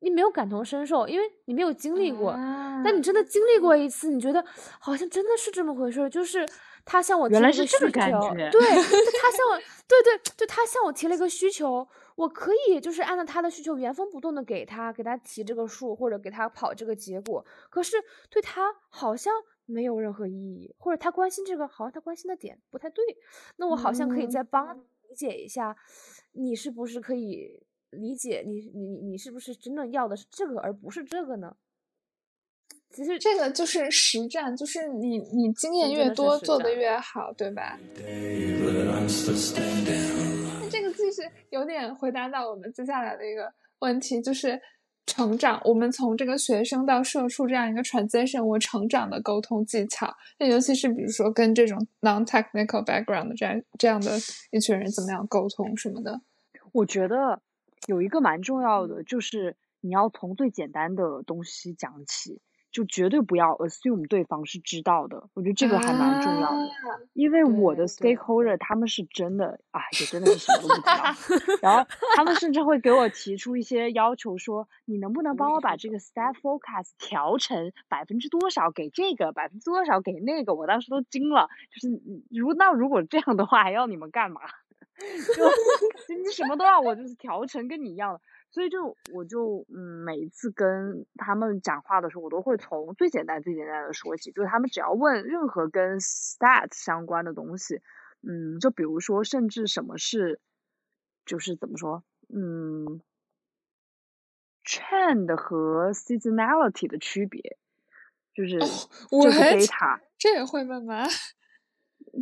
[0.00, 2.32] 你没有感同身受，因为你没有经历过。
[2.84, 4.44] 但你真的经历过一次，你觉得
[4.78, 6.08] 好像真的是这么回事。
[6.10, 6.46] 就是
[6.84, 7.88] 他向我提了一个需求，
[8.50, 11.86] 对， 他向我，对对，就他向我提了一个需求。
[12.16, 17.44] 我可以就是按照他的需求原封不动的给他，给他提这个数，或者给他跑这个结果。
[17.68, 17.96] 可是
[18.30, 19.34] 对他好像
[19.66, 23.04] 没有任何意义，或者他关心这个，好像他关心的点不太对。
[23.56, 25.76] 那我好像可以再帮理解一下，
[26.32, 31.56] 你是不是可以理解你你你是不是真的要的是这个而不是这个呢？
[32.90, 37.78] 其实这个就是实战，就是你你经验越多，做的越好，对吧？
[40.60, 44.58] 那 这个其实有点回答到我们接下来的一个问题，就是
[45.04, 45.60] 成长。
[45.64, 50.14] 我们从这个学生到社畜这样一个 transition，我成长的沟通技巧。
[50.38, 54.12] 那尤其是比如说跟这种 non-technical background 这样这样的
[54.52, 56.22] 一群人怎么样沟通什么的。
[56.72, 57.42] 我觉得
[57.86, 62.40] 有一个蛮重要的，就是你要从最简单的东西讲起。
[62.72, 66.68] 就绝对不要 assume 对方是知道的，我觉得这个还蛮重要的，
[67.14, 81.88] 因为我的 stakeholder 他们是真的，啊，也真的是什么都不知道， 然后他们甚至会给我提出一些要求，说你能不能帮我把这个 staff forecast 调成百分之多少给这个，百分之多少给那个，我当时都惊了，就是
[82.30, 84.42] 如那如果这样的话还要你们干嘛？
[85.34, 88.20] 就你什么都要我就是调成跟你一样的。
[88.50, 97.82] 所以就我就嗯，每一次跟他们讲话的时候，我都会从最简单最简单的说起，就是他们只要问任何跟 stat 相关的东西，
[98.22, 100.40] 嗯，就比如说甚至什么是，
[101.26, 103.02] 就是怎么说，嗯
[104.64, 107.58] ，trend 和 seasonality 的区别，
[108.32, 111.04] 就是这是 data，这也会问吗？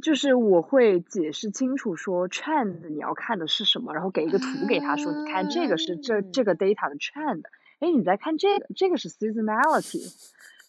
[0.02, 7.42] 就是我会解释清楚说 trend 你要看的是什么，然后给一个图给他说，你看这个是这这个 data 的 trend，
[7.78, 10.12] 哎，你再看这个，这个是 seasonality，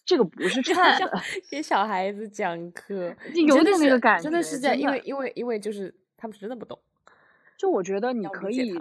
[0.04, 1.10] 这个不是 trend。
[1.50, 6.78] 给小孩子讲课， 有点那个感觉，真的是在，因为因为因为就是他们真的不懂。
[7.56, 8.80] 就我觉得你可以，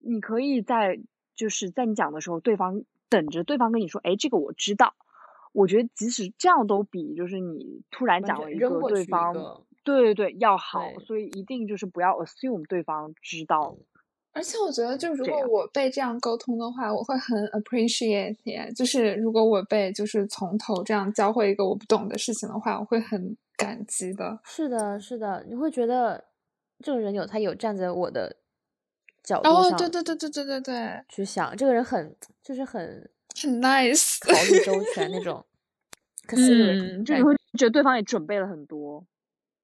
[0.00, 1.00] 你可以在
[1.34, 4.94] 就是在你讲的时候，对方等着对方跟你说，哎，这个我知道。
[5.56, 9.32] 我觉得即使这样都比就是你突然讲了一个对方
[9.82, 13.74] 对对对，要好，所以一定就是不要 assume 对方知道。
[14.32, 18.36] 而且我觉得，就如果我被这样沟通的话，我会很 appreciate。
[18.74, 24.38] 就是如果我被就是从头这样教会一个我不懂的事情的话，我会很感激的。
[24.44, 26.22] 是的，是的，你会觉得
[26.80, 28.36] 这个人有他有站在我的
[29.22, 33.08] 角度上，对对对对对对对，去想这个人很就是很
[33.42, 35.44] 很 nice，考虑周 全那种。
[36.26, 39.06] 可是，就你会觉得对方也准备了很多。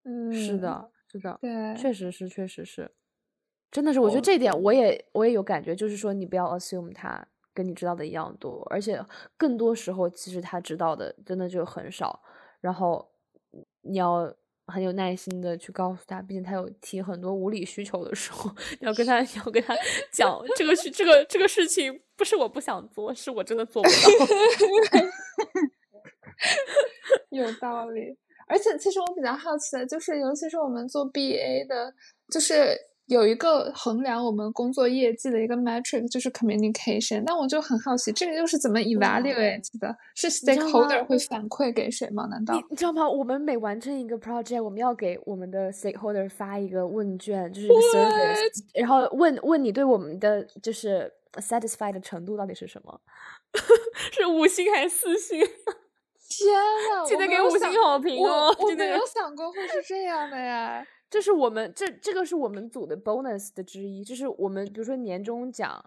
[0.05, 2.91] 嗯，是的，是的，对，确实是，确实是。
[3.71, 9.05] 真的是，我觉得这点我也我也有感觉，就是说你不要 assume 他跟你知道的一样多，而且
[9.37, 12.23] 更多时候其实他知道的真的就很少，
[12.61, 13.11] 然后
[13.83, 14.33] 你要
[14.73, 18.51] 很有耐心的去告诉他，毕竟他有提很多无理需求的时候，
[18.81, 19.77] 要跟他 要跟他
[20.11, 23.95] 讲这个是这个这个事情不是我不想做，是我真的做不到。
[27.31, 28.17] 有道理，
[28.49, 31.95] 而且其实我比较好奇的就是，尤其是我们做 BA 的，
[32.33, 32.92] 就是。
[33.13, 37.23] 有一个衡量我们工作业绩的一个 metric，就是 communication。
[37.27, 39.95] 但我就很好奇，这个又是怎么 evaluate 的？
[40.15, 42.27] 是 stakeholder 会反馈给谁吗？
[42.31, 43.09] 难道你知道吗？
[43.09, 53.01] 我们每完成一个 project，我们要给我们的 stakeholder 发一个问卷，就是一个 service，然后问问你对我们的就是 satisfied 的程度到底是什么？
[54.13, 55.39] 是五星还是四星？
[55.39, 56.49] 天
[56.91, 57.05] 呐！
[57.07, 58.55] 记得给五星好评哦！
[58.59, 60.83] 我没有想过会是这样的呀。
[61.13, 65.85] 这是我们这这个是我们组的 bonus 的之一，就是我们比如说年终奖，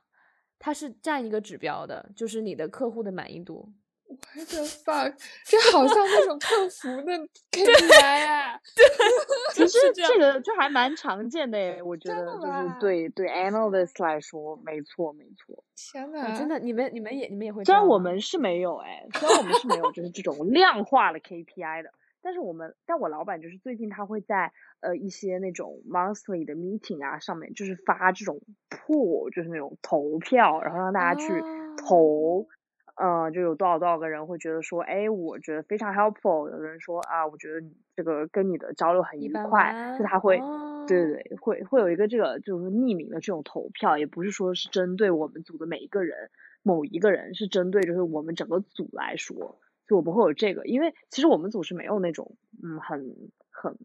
[0.60, 3.74] 它是占一个指标的，就是你的客户的满意度。
[4.08, 5.16] What the fuck？
[5.46, 7.12] 这好像那种客服的
[7.52, 8.60] KPI 啊！
[9.56, 15.64] 其实这个就还蛮常见的诶，我觉得就是对对 analyst 来说，没错没错。
[15.76, 17.64] 天呐，真的，你们你们也你们也会？
[17.66, 21.90] 虽然我们是没有哎，虽然我们是没有，就是这种量化的 KPI 的。
[22.26, 31.40] 但是我们，但我老板就是最近他会在呃一些那种 monthly 的 meeting 啊上面，就是发这种 poll，就是那种投票，然后让大家去
[31.78, 32.48] 投，
[32.96, 37.62] 嗯，就有多少多少个人会觉得说，哎，我觉得非常 helpful，有的人说啊，我觉得
[37.96, 40.40] 这个跟你的交流很愉快，就他会，
[40.88, 46.32] 对对对，会会有一个这个就是匿名的这种投票，也不是说是针对我们组的每一个人，
[46.64, 49.60] 某一个人，是针对就是我们整个组来说。
[49.88, 53.16] 就我不会有这个，因为其实我们组是没有那种嗯很
[53.52, 53.78] 很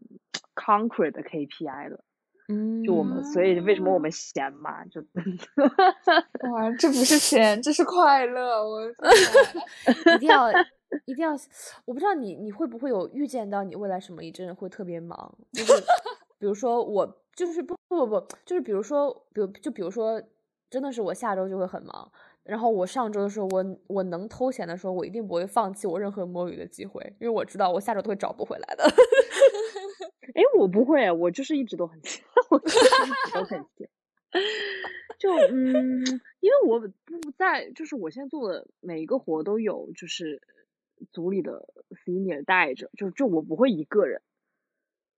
[0.55, 2.03] concrete 的 KPI 的，
[2.49, 5.01] 嗯，就我们所以为什么我们闲嘛，就
[6.51, 8.81] 哇，这不是闲，这是快乐，我
[10.15, 10.51] 一定要
[11.05, 11.31] 一定要，
[11.85, 15.73] 我不知道你你会不会有预见到你未来什么一阵会特别忙，就是
[16.39, 20.21] 比如说我就是不不不不，就是比如说比如就比如说
[20.69, 22.11] 真的是我下周就会很忙。
[22.43, 28.83] 然后我上周的时候，我我能偷闲的时候，我一定不会放弃我任何摸鱼的机会，因为我知道我下周都会找不回来的。
[30.33, 32.79] 哎，我不会，我就是一直都很闲， 我一直
[33.33, 33.89] 都很闲。
[35.19, 36.03] 就嗯，
[36.39, 40.41] 因为我不在，就是我现在做的每一个活都有，就是
[41.11, 41.67] 组里的
[42.05, 44.21] senior 带着，就就我不会一个人，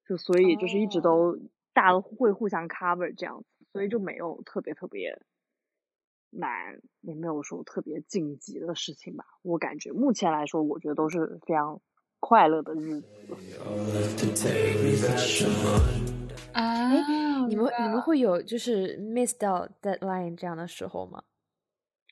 [0.08, 1.38] 就所以就是一直都
[1.74, 5.22] 大家都会互相 cover 这样子，所以就没有特别特别。
[6.36, 11.80] 难也没有说特别紧急的事情吧，我感觉目前来说，我觉得都是非常
[12.20, 13.08] 快乐的日子。
[16.52, 16.92] 啊，
[17.48, 21.24] 你们你们会有就是 miss 到 deadline 这样的时候吗？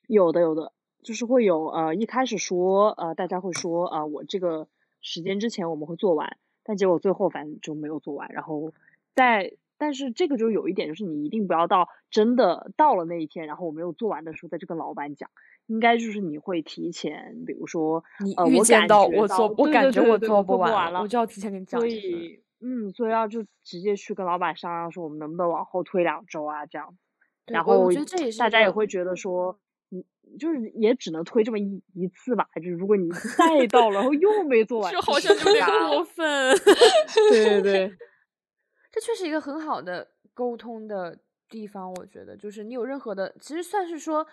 [0.07, 4.67] 有的有的，就是会有呃一开始说呃大家会说啊我这个
[5.01, 8.73] 时间之前我们会做完，但结果最后反正就没有做完，然后
[9.15, 9.53] 在。
[9.81, 15.27] 但是这个就有一点，就是你一定不要到真的到了那一天，然后我没有做完的时候再去跟老板讲。
[15.65, 21.81] 应该就是你会提前，比如说，你预见到我做，我感觉我做不完了，我就要提前跟你讲。
[21.81, 26.95] 所以，嗯，所以要就直接去跟老板商量，说我们能不能往后推两周啊，这样。
[27.47, 27.89] 然后
[28.37, 29.57] 大家也会觉得说，
[29.89, 30.05] 你
[30.37, 32.47] 就是也只能推这么一一次吧。
[32.57, 36.55] 就是如果你 再到了，然后又没做完，就好像有点过分。
[37.31, 37.91] 对对对。
[38.91, 41.17] 这确实一个很好的沟通的
[41.47, 44.25] 地方，我觉得就是你有任何的，其实算是说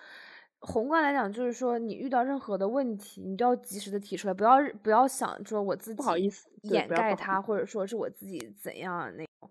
[0.60, 9.50] 宏观来讲，就是说你遇到任何的问题，你都要及时的提出来，不要不要想说我自己不好意思掩盖它，或者说是我自己怎样那种。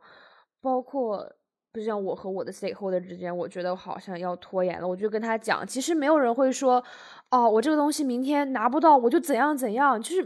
[0.59, 1.31] 包括
[1.73, 6.83] 就像我和我的 stakeholder 之间，我觉得我好像要拖延了，我就跟他讲，其实没有人会说，
[7.31, 10.23] 哦，我这个东西明天拿不到，我就怎样怎样，就是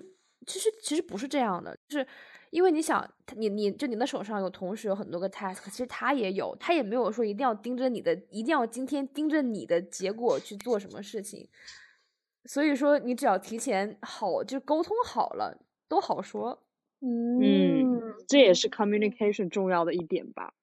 [0.47, 2.07] 其实其实不是这样的，就是。
[2.51, 11.47] 因为你想，你你就你的手上有同时有很多个 task，其实他也有，他也没有说一定要盯着你的，一定要今天盯着你的结果去做什么事情。
[12.45, 16.61] 所以说，你只要提前好，就沟通好了，都好说。
[16.99, 20.53] 嗯，这也是 communication 重要的一点吧。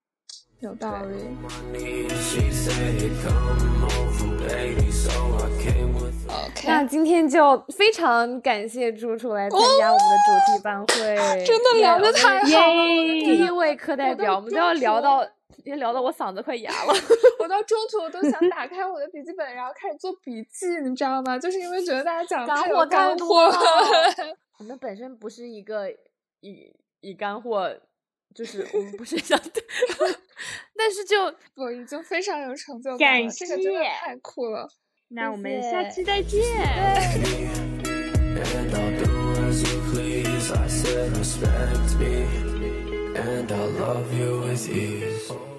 [0.61, 1.16] 有道理。
[6.59, 12.84] OK，那今天就非常感谢朱楚来参加我们的主题班会， 真的聊的太好了。
[13.24, 15.24] 第一位课代表，我们都要聊到，
[15.64, 16.92] 也聊到我嗓子快哑了。
[17.38, 21.38] 我到中途我都想打开我的笔记本，然后开始做笔记，你知道吗？
[21.38, 23.50] 就是因为觉得大家讲的太有干货。
[24.59, 25.88] 我们本身不是一个
[26.40, 27.72] 以以干货。
[28.34, 29.40] 就是我们不是想，
[30.76, 31.16] 但是就
[31.56, 34.68] 我已经非常有成就感了，这个真的太酷了。
[35.11, 36.42] 那我们下期再见。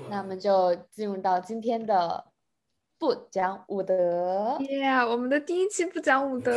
[0.07, 2.23] 那我们就进入到今天的。
[2.99, 5.07] 不讲武德，Yeah，！
[5.07, 6.51] 我们的第一期不讲武德。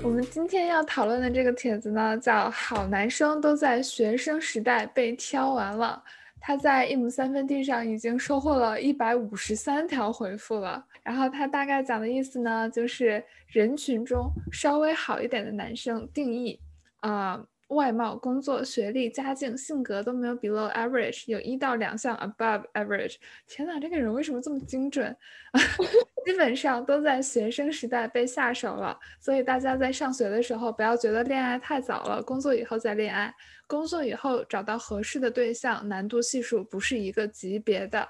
[0.00, 6.00] 我们今天要讨论的这个帖子呢，叫《好男生都在学生时代被挑完了》。
[6.40, 10.84] 他在一亩三分地上已经收获了一百五十三条回复了。
[11.02, 16.58] 然后他大概讲的意思呢，就是人群中稍微好一点的男生定义
[17.00, 17.44] 啊。
[17.68, 23.16] 外貌、工作、学历、家境、性格都没有 below average，有一到两项 above average。
[23.46, 25.14] 天哪，这个人为什么这么精准？
[26.28, 33.34] 基本上都在学生时代被下手了，所以大家在上学的时候不要觉得恋爱太早了，工作以后再恋爱，
[33.66, 38.06] 工作以后找到合适的对象，难度系数不是一个级别的。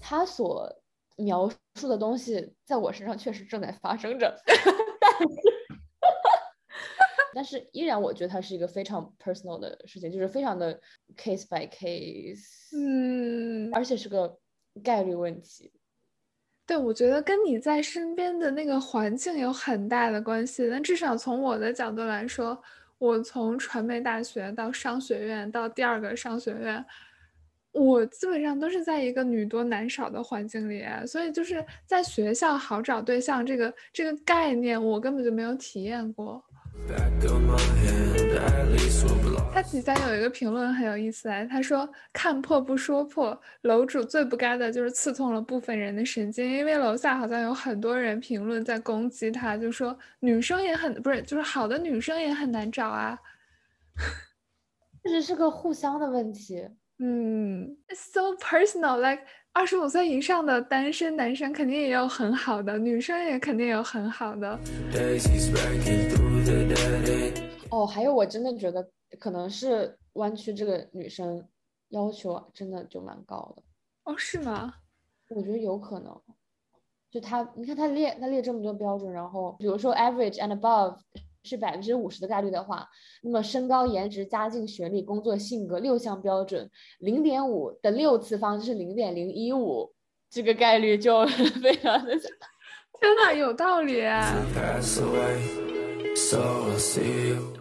[0.00, 0.68] 他所
[1.16, 5.28] 描述的东西在我身上确实正在发生着，但是。
[7.34, 10.80] 但是依然，我觉得它是一个非常 personal 的事情，就是非常的
[11.16, 14.36] case by case，嗯，而且是个
[14.78, 15.70] 概率问题。
[16.66, 20.68] 对，我觉得跟你在身边的那个环境有很大的关系。
[20.70, 22.62] 但至少从我的角度来说，
[22.98, 26.84] 我从传媒大学到商学院到第二个商学院，
[27.72, 36.44] 我基本上都是在一个女多男少的环境里，所以就是在学校好找对象这个这个概念，我根本就没有体验过。
[39.52, 53.18] 他底下有一个评论很有意思哎，他说看破不说破，楼主最不该的就是刺痛了部分人的神经，因为楼下好像有很多人评论在攻击他，就说女生也很不是，就是好的女生也很难找啊，
[55.02, 56.68] 确实是个互相的问题。
[57.00, 59.22] 嗯，so personal，like
[59.52, 64.58] 二十五岁以上的单身男生肯定也有很好的，女生也肯定有很好的。
[67.70, 68.88] 哦，还有我真的觉得
[69.18, 71.46] 可能是弯曲这个女生
[71.88, 73.62] 要求真的就蛮高的。
[74.04, 74.74] 哦，是吗？
[75.30, 76.20] 我觉得有可能。
[77.10, 80.96] 就他，你看他列他列这么多标准，然后比如说 average and above。
[81.44, 82.86] 是百分之五十的概率的话，
[83.22, 86.68] 那么身高、颜值、家境、学历、工作、性格六项标准，
[86.98, 89.90] 零点五的六次方就是零点零一五，
[90.28, 91.24] 这个概率就
[91.62, 92.18] 非常的。
[92.18, 94.02] 天呐，有道理。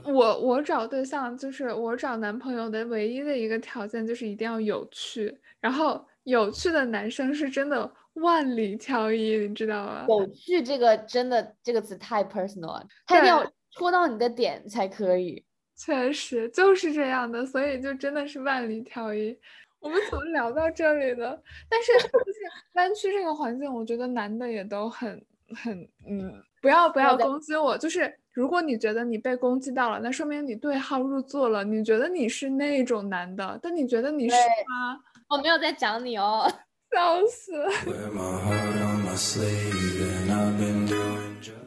[0.05, 10.05] 我我找对象就是我找男朋友的唯一的一个条件就是一定要有趣，然后有趣的男生是真的万里挑一，你知道吗？
[10.07, 13.45] 有趣这个真的这个词太 personal 了，他一定要。
[13.73, 15.45] 戳到你的点才可以，
[15.75, 19.37] 确实就是这样的，所以就真的是万里挑一。
[19.79, 21.39] 我们怎么聊到这里的？
[21.69, 22.39] 但是就是
[22.73, 25.23] 湾区这个环境，我觉得男的也都很
[25.63, 27.77] 很嗯，不要不要攻击我。
[27.77, 31.63] 就是如果你觉得你被攻击到了，那说明你对号入座了。
[31.63, 34.35] 你觉得你是那种男的，但你觉得你是
[34.69, 34.99] 吗？
[35.27, 36.47] 我没有在讲你哦，
[36.93, 37.51] 笑死。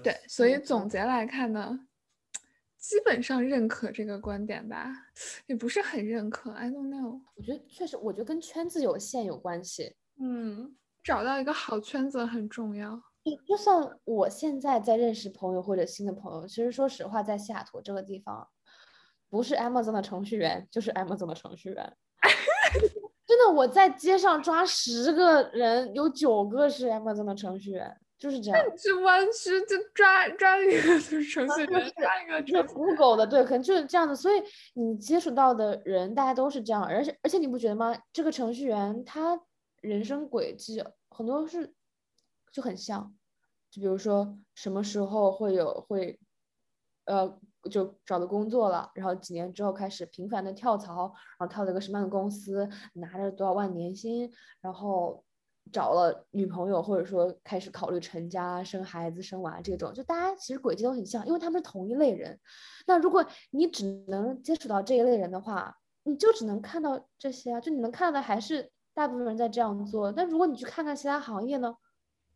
[0.00, 1.80] 对，所以总结来看呢。
[2.78, 4.92] 基本上认可这个观点吧，
[5.46, 6.52] 也不是很认可。
[6.52, 7.20] I don't know。
[7.34, 9.92] 我觉得确实，我觉得跟圈子有限有关系。
[10.20, 13.02] 嗯，找到一个好圈子很重要。
[13.24, 18.48] 就就算我现在在认识朋友或者新的朋友，其实说实话，在西雅图这个地方，
[19.28, 21.96] 不是 Amazon 的程序员就是 Amazon 的程序员。
[23.26, 27.96] 真的，我在街上抓十个人，有九个是 Amazon 的程序员。
[28.18, 34.14] 就是这样，去弯曲就抓抓一个就是程序员，抓一个就是 Google 的，对，可能就是这样的。
[34.14, 34.42] 所以
[34.74, 37.96] 你接触到的人，大家都是这样，而且而且你不觉得吗？
[38.12, 39.40] 这个程序员他
[39.80, 41.72] 人生轨迹很多是
[42.52, 43.14] 就很像，
[43.70, 46.18] 就比如说什么时候会有会，
[47.04, 47.38] 呃，
[47.70, 55.24] 就找到工作了，然后几年之后开始频繁的跳槽，然后跳了个什么样的公司，拿着多少万年薪，然后。
[55.72, 62.40] 找了女朋友，或者说开始考虑成家、生孩子、生娃这种，就大家其实轨迹都很像，因为他们是同一类人。
[62.88, 70.10] 那如果你只能接触到这一类人的话，你就只能看到这些啊，就你能看到的还是大部分人在这样做。
[70.10, 71.72] 但如果你去看看其他行业呢，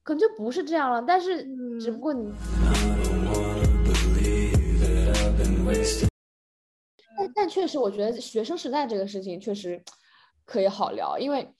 [0.05, 1.02] 可能就不是这样了。
[1.02, 1.44] 但是
[1.81, 2.32] 只不过你，
[7.18, 9.82] 但但确实，我觉得学生时代这个事情确实
[10.44, 11.52] 可以好聊，因为。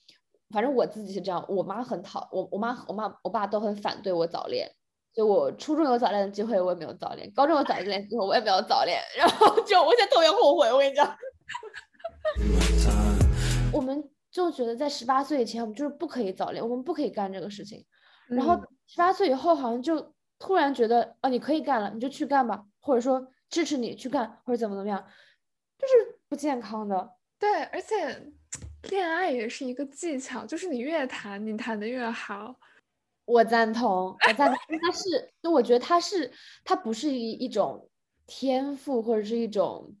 [0.51, 4.71] 反正我自己是这样，我妈很讨我，我妈、我妈、我爸都很反对我早恋，
[5.11, 9.01] 就我初中有早恋的机会，我也没有早恋；高中有早恋的机会，我也没有早恋。
[9.17, 11.17] 然后就我现在特别后悔，我跟你讲，
[13.73, 17.83] 我们就觉得在十八岁以前，我们就是不可以早恋，我们不可以干这个事情。
[18.27, 18.55] 然后
[18.87, 25.05] 十八岁以后，好像就突然觉得，哦，你可以干了，你就去干吧，或者说支持你去干，或者怎么怎么样，
[25.77, 27.15] 就是不健康的。
[27.39, 28.33] 对，而且。
[28.91, 32.55] 恋爱也是一个技巧，就是你越谈，你谈的越好。
[33.25, 34.57] 我赞同，我赞同。
[34.79, 36.31] 它是，就我觉得它是，
[36.63, 37.89] 它不是一一种
[38.27, 39.91] 天赋或者是一种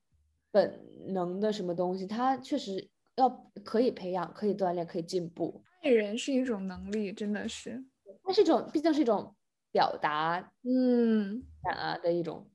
[0.51, 3.27] 本能的什么东西，它确实要
[3.63, 5.63] 可以培养，可以锻炼，可以进步。
[5.81, 7.83] 爱人是一种能力，真的是，
[8.23, 9.35] 它是一种，毕竟是一种
[9.71, 12.47] 表达，嗯，啊的一种。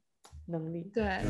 [0.46, 1.22] 能力对，而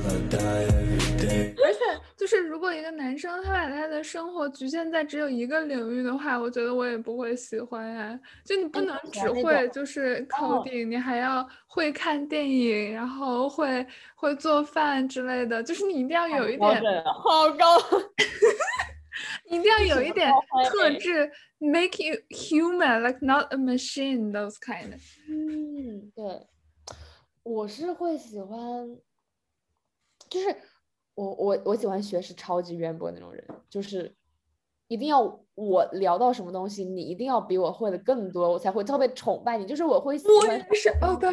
[1.71, 1.79] 且
[2.17, 8.19] 就是如果一个男生他把他的生活局限在只有一个领域的话，我觉得我也不会喜欢呀。
[8.47, 15.63] 就你不能只会就是 coding，你还要会看电影，然后会会做饭之类的。
[15.63, 18.25] 就是你一定要有一点好高，你
[19.45, 20.31] 一定要有一点
[20.69, 24.99] 特质，make you human，like not a machine those kind。
[25.29, 26.47] 嗯，对，
[27.43, 28.99] 我是会喜欢。
[30.29, 30.57] 就是
[31.15, 34.15] 我我我喜欢学识超级渊博那种人，就是
[34.87, 39.67] 一定要我聊到什么东西，你一定要比我会的更多，我才会特别崇拜你。
[39.67, 41.33] 就是我会喜欢是哦对，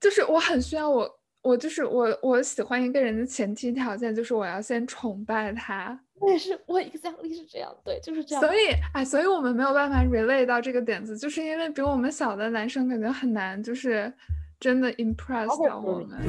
[0.00, 5.98] 就是我很需要我我就是我我喜欢一个人的前提条件就是我要先崇拜他。
[6.20, 8.44] 我也是，我 exactly 是这样，对，就是这样。
[8.44, 8.58] 所以
[8.94, 14.12] 哎，所以我们没有办法 relate 到这个点子，就是因为比我们小的男生感觉很难，就是。
[14.60, 16.20] 真的 impress 到我们。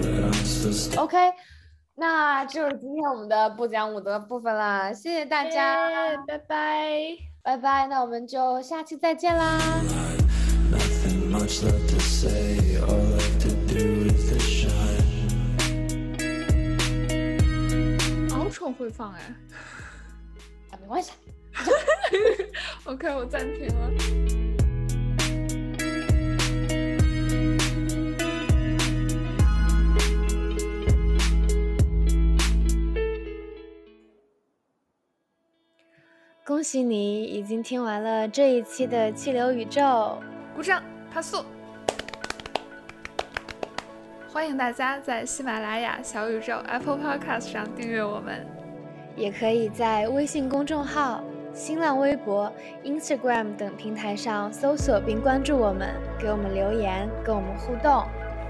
[0.96, 1.18] OK，
[1.96, 9.60] 那就是今天我们的不讲武德部分啦，谢谢大家，拜拜，拜拜，那我们就下期再见啦。
[18.62, 19.22] 好丑会放哎，
[20.70, 21.14] 啊没关系。
[22.86, 23.90] OK，我暂停了。
[36.46, 40.22] 恭喜你已经听完了这一期的气流宇宙，
[40.56, 41.44] 鼓掌，拍速！
[44.34, 48.48] 欢迎大家在喜马拉雅、小宇宙、Apple Podcast 上订阅我们，
[49.14, 51.22] 也可以在微信公众号、
[51.54, 52.50] 新浪微博、
[52.86, 58.06] Instagram 等平台上搜索并关注我们，给我们留言，跟我们互动，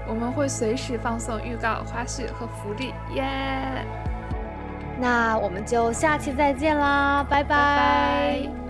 [0.06, 3.84] 我们会随时放送预告、花絮和福利，耶！
[5.00, 8.61] 那我们就下期再见啦，拜拜。